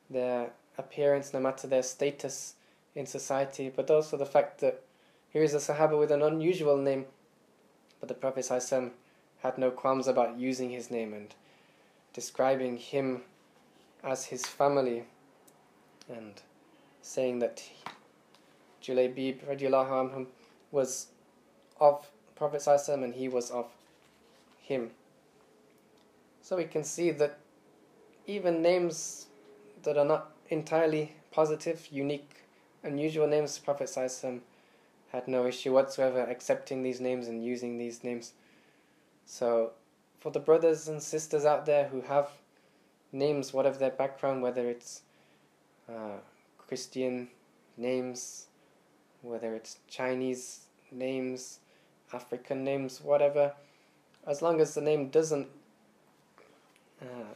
their 0.08 0.50
appearance, 0.78 1.34
no 1.34 1.40
matter 1.40 1.66
their 1.66 1.82
status 1.82 2.54
in 2.94 3.06
society, 3.06 3.70
but 3.74 3.90
also 3.90 4.16
the 4.16 4.26
fact 4.26 4.60
that 4.60 4.82
here 5.28 5.42
is 5.42 5.54
a 5.54 5.58
Sahaba 5.58 5.98
with 5.98 6.10
an 6.10 6.22
unusual 6.22 6.76
name, 6.76 7.06
but 8.00 8.08
the 8.08 8.14
Prophet 8.14 8.44
had 9.42 9.58
no 9.58 9.70
qualms 9.70 10.06
about 10.06 10.38
using 10.38 10.70
his 10.70 10.90
name 10.90 11.12
and 11.12 11.34
describing 12.12 12.76
him 12.76 13.22
as 14.02 14.26
his 14.26 14.46
family 14.46 15.04
and 16.08 16.40
saying 17.02 17.38
that 17.38 17.62
Julaybib 18.82 19.44
radiallahu 19.46 20.26
was 20.70 21.08
of 21.78 22.10
Prophet 22.36 22.66
and 22.88 23.14
he 23.14 23.28
was 23.28 23.50
of 23.50 23.66
him. 24.60 24.90
So 26.42 26.56
we 26.56 26.64
can 26.64 26.84
see 26.84 27.10
that 27.10 27.38
even 28.26 28.62
names 28.62 29.26
that 29.82 29.96
are 29.96 30.04
not 30.04 30.30
entirely 30.48 31.12
positive, 31.30 31.88
unique, 31.90 32.44
unusual 32.82 33.26
names, 33.26 33.58
Prophet 33.58 33.94
had 35.12 35.28
no 35.28 35.46
issue 35.46 35.72
whatsoever 35.72 36.20
accepting 36.20 36.82
these 36.82 37.00
names 37.00 37.28
and 37.28 37.44
using 37.44 37.78
these 37.78 38.02
names. 38.04 38.32
So, 39.30 39.70
for 40.18 40.32
the 40.32 40.40
brothers 40.40 40.88
and 40.88 41.00
sisters 41.00 41.44
out 41.44 41.64
there 41.64 41.86
who 41.86 42.00
have 42.00 42.32
names, 43.12 43.52
whatever 43.52 43.78
their 43.78 43.92
background, 43.92 44.42
whether 44.42 44.68
it's 44.68 45.02
uh, 45.88 46.18
Christian 46.58 47.28
names, 47.76 48.46
whether 49.22 49.54
it's 49.54 49.78
Chinese 49.86 50.62
names, 50.90 51.60
African 52.12 52.64
names, 52.64 53.00
whatever, 53.00 53.52
as 54.26 54.42
long 54.42 54.60
as 54.60 54.74
the 54.74 54.80
name 54.80 55.10
doesn't 55.10 55.46
uh, 57.00 57.34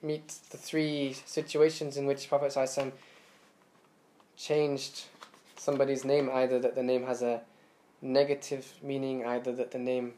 meet 0.00 0.26
the 0.48 0.56
three 0.56 1.14
situations 1.26 1.98
in 1.98 2.06
which 2.06 2.26
Prophet 2.26 2.52
ﷺ 2.52 2.90
changed 4.34 5.04
somebody's 5.58 6.06
name, 6.06 6.30
either 6.32 6.58
that 6.58 6.74
the 6.74 6.82
name 6.82 7.04
has 7.04 7.20
a 7.20 7.42
negative 8.00 8.72
meaning, 8.82 9.26
either 9.26 9.52
that 9.52 9.70
the 9.70 9.78
name 9.78 10.14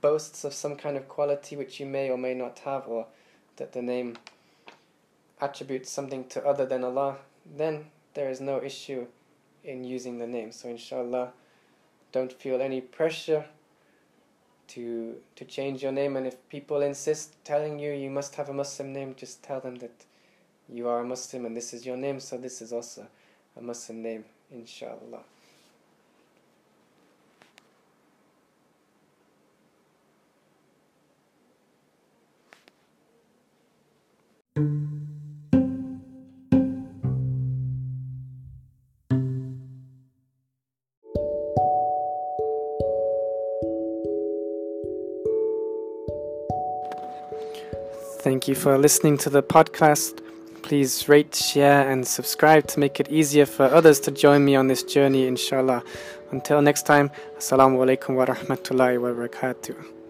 boasts 0.00 0.44
of 0.44 0.54
some 0.54 0.76
kind 0.76 0.96
of 0.96 1.08
quality 1.08 1.56
which 1.56 1.80
you 1.80 1.86
may 1.86 2.10
or 2.10 2.18
may 2.18 2.34
not 2.34 2.60
have, 2.60 2.86
or 2.86 3.06
that 3.56 3.72
the 3.72 3.82
name 3.82 4.16
attributes 5.40 5.90
something 5.90 6.24
to 6.28 6.44
other 6.46 6.66
than 6.66 6.84
Allah, 6.84 7.16
then 7.56 7.86
there 8.14 8.30
is 8.30 8.40
no 8.40 8.62
issue 8.62 9.06
in 9.64 9.84
using 9.84 10.18
the 10.18 10.26
name. 10.26 10.52
So, 10.52 10.68
inshallah, 10.68 11.32
don't 12.12 12.32
feel 12.32 12.60
any 12.60 12.80
pressure 12.80 13.46
to 14.68 15.16
to 15.36 15.44
change 15.44 15.82
your 15.82 15.92
name. 15.92 16.16
And 16.16 16.26
if 16.26 16.48
people 16.48 16.82
insist 16.82 17.34
telling 17.44 17.78
you 17.78 17.92
you 17.92 18.10
must 18.10 18.34
have 18.36 18.48
a 18.48 18.54
Muslim 18.54 18.92
name 18.92 19.14
just 19.16 19.42
tell 19.42 19.60
them 19.60 19.76
that 19.76 20.04
you 20.68 20.88
are 20.88 21.00
a 21.00 21.04
Muslim 21.04 21.46
and 21.46 21.56
this 21.56 21.72
is 21.74 21.84
your 21.84 21.96
name. 21.96 22.20
So 22.20 22.36
this 22.36 22.62
is 22.62 22.72
also 22.72 23.06
a 23.56 23.62
Muslim 23.62 24.02
name 24.02 24.24
inshallah 24.50 25.24
you 48.56 48.60
for 48.60 48.76
listening 48.78 49.16
to 49.16 49.30
the 49.30 49.42
podcast. 49.42 50.20
Please 50.62 51.08
rate, 51.08 51.34
share, 51.34 51.88
and 51.90 52.06
subscribe 52.06 52.66
to 52.68 52.80
make 52.80 53.00
it 53.00 53.10
easier 53.10 53.46
for 53.46 53.64
others 53.64 53.98
to 54.00 54.10
join 54.10 54.44
me 54.44 54.54
on 54.56 54.66
this 54.68 54.82
journey, 54.82 55.26
inshallah. 55.26 55.82
Until 56.30 56.60
next 56.60 56.84
time, 56.86 57.10
Assalamu 57.38 57.78
alaikum 57.84 58.14
wa 58.16 58.26
rahmatullahi 58.26 59.00
wa 59.00 59.10
barakatuh. 59.10 60.01